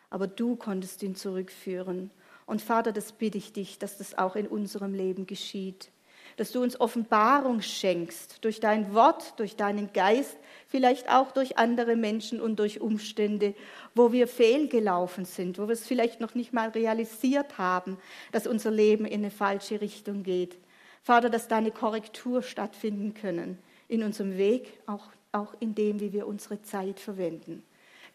aber 0.08 0.26
du 0.26 0.56
konntest 0.56 1.02
ihn 1.02 1.14
zurückführen. 1.14 2.10
Und 2.46 2.62
Vater, 2.62 2.90
das 2.90 3.12
bitte 3.12 3.36
ich 3.36 3.52
dich, 3.52 3.78
dass 3.78 3.98
das 3.98 4.16
auch 4.16 4.34
in 4.34 4.46
unserem 4.46 4.94
Leben 4.94 5.26
geschieht. 5.26 5.90
Dass 6.38 6.52
du 6.52 6.62
uns 6.62 6.80
Offenbarung 6.80 7.60
schenkst 7.60 8.42
durch 8.42 8.60
dein 8.60 8.94
Wort, 8.94 9.38
durch 9.38 9.56
deinen 9.56 9.92
Geist, 9.92 10.38
vielleicht 10.66 11.10
auch 11.10 11.32
durch 11.32 11.58
andere 11.58 11.96
Menschen 11.96 12.40
und 12.40 12.58
durch 12.58 12.80
Umstände, 12.80 13.54
wo 13.94 14.12
wir 14.12 14.26
fehlgelaufen 14.26 15.26
sind, 15.26 15.58
wo 15.58 15.64
wir 15.68 15.74
es 15.74 15.86
vielleicht 15.86 16.22
noch 16.22 16.34
nicht 16.34 16.54
mal 16.54 16.70
realisiert 16.70 17.58
haben, 17.58 17.98
dass 18.32 18.46
unser 18.46 18.70
Leben 18.70 19.04
in 19.04 19.20
eine 19.20 19.30
falsche 19.30 19.82
Richtung 19.82 20.22
geht. 20.22 20.56
Vater, 21.02 21.28
dass 21.28 21.46
da 21.46 21.58
eine 21.58 21.72
Korrektur 21.72 22.40
stattfinden 22.40 23.12
können 23.12 23.58
in 23.86 24.02
unserem 24.02 24.38
Weg, 24.38 24.80
auch 24.86 25.10
auch 25.34 25.54
in 25.60 25.74
dem, 25.74 26.00
wie 26.00 26.12
wir 26.12 26.26
unsere 26.26 26.62
Zeit 26.62 27.00
verwenden. 27.00 27.62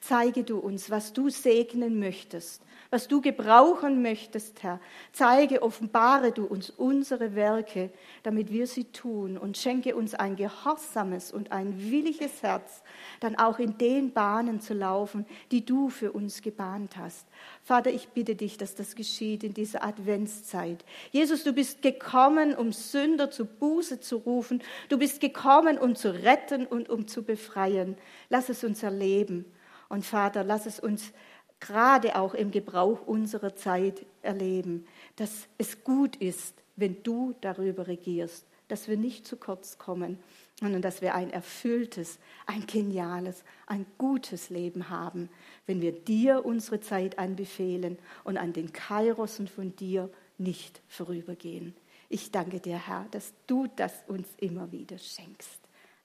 Zeige 0.02 0.44
du 0.44 0.60
uns, 0.60 0.90
was 0.90 1.12
du 1.12 1.30
segnen 1.30 2.00
möchtest, 2.00 2.64
was 2.90 3.10
du 3.10 3.20
gebrauchen 3.20 4.02
möchtest, 4.02 4.64
Herr. 4.64 4.80
Zeige, 5.12 5.62
offenbare 5.62 6.32
du 6.32 6.46
uns 6.46 6.70
unsere 6.70 7.36
Werke, 7.36 7.92
damit 8.24 8.52
wir 8.52 8.66
sie 8.66 8.86
tun 8.86 9.38
und 9.38 9.58
schenke 9.58 9.98
uns 9.98 10.16
ein 10.16 10.38
gehorsames 10.38 11.34
und 11.34 11.52
ein 11.52 11.92
williges 11.92 12.42
Herz, 12.42 12.82
dann 13.20 13.36
auch 13.36 13.60
in 13.60 13.78
den 13.78 14.14
Bahnen 14.14 14.62
zu 14.62 14.74
laufen, 14.74 15.26
die 15.52 15.66
du 15.66 15.90
für 15.90 16.14
uns 16.14 16.42
gebahnt 16.42 16.96
hast. 16.96 17.28
Vater, 17.62 17.92
ich 17.92 18.08
bitte 18.08 18.36
dich, 18.36 18.58
dass 18.58 18.76
das 18.76 18.96
geschieht 18.96 19.44
in 19.44 19.54
dieser 19.54 19.84
Adventszeit. 19.84 20.86
Jesus, 21.12 21.44
du 21.44 21.52
bist 21.52 21.82
gekommen, 21.82 22.56
um 22.56 22.72
Sünder 22.72 23.32
zu 23.32 23.46
Buße 23.46 24.00
zu 24.00 24.16
rufen. 24.16 24.64
Du 24.88 24.98
bist 24.98 25.20
gekommen, 25.20 25.78
um 25.78 25.96
zu 25.96 26.14
retten 26.24 26.66
und 26.66 26.90
um 26.90 27.06
zu 27.06 27.24
befreien. 27.24 27.98
Lass 28.30 28.48
es 28.48 28.64
uns 28.64 28.82
erleben. 28.82 29.46
Und 29.90 30.06
Vater, 30.06 30.44
lass 30.44 30.66
es 30.66 30.80
uns 30.80 31.12
gerade 31.60 32.16
auch 32.16 32.34
im 32.34 32.52
Gebrauch 32.52 33.06
unserer 33.06 33.56
Zeit 33.56 34.06
erleben, 34.22 34.86
dass 35.18 35.48
es 35.58 35.84
gut 35.84 36.16
ist, 36.16 36.56
wenn 36.76 37.04
du 37.04 37.36
darüber 37.42 37.88
regierst, 37.88 38.46
dass 38.70 38.88
wir 38.88 38.98
nicht 38.98 39.28
zu 39.28 39.36
kurz 39.36 39.78
kommen, 39.78 40.20
sondern 40.60 40.82
dass 40.82 41.02
wir 41.02 41.16
ein 41.16 41.32
erfülltes, 41.32 42.20
ein 42.46 42.66
geniales, 42.68 43.44
ein 43.66 43.86
gutes 43.98 44.50
Leben 44.50 44.90
haben, 44.90 45.30
wenn 45.66 45.82
wir 45.82 45.92
dir 45.92 46.46
unsere 46.46 46.80
Zeit 46.80 47.18
anbefehlen 47.18 47.98
und 48.24 48.38
an 48.38 48.54
den 48.54 48.72
Kairosen 48.72 49.48
von 49.48 49.76
dir 49.76 50.10
nicht 50.38 50.82
vorübergehen. 50.88 51.76
Ich 52.10 52.32
danke 52.32 52.60
dir, 52.60 52.88
Herr, 52.88 53.08
dass 53.12 53.34
du 53.48 53.68
das 53.76 53.94
uns 54.08 54.28
immer 54.38 54.72
wieder 54.72 54.98
schenkst. 54.98 55.60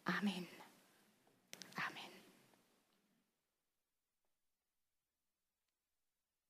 Amen. 0.05 0.54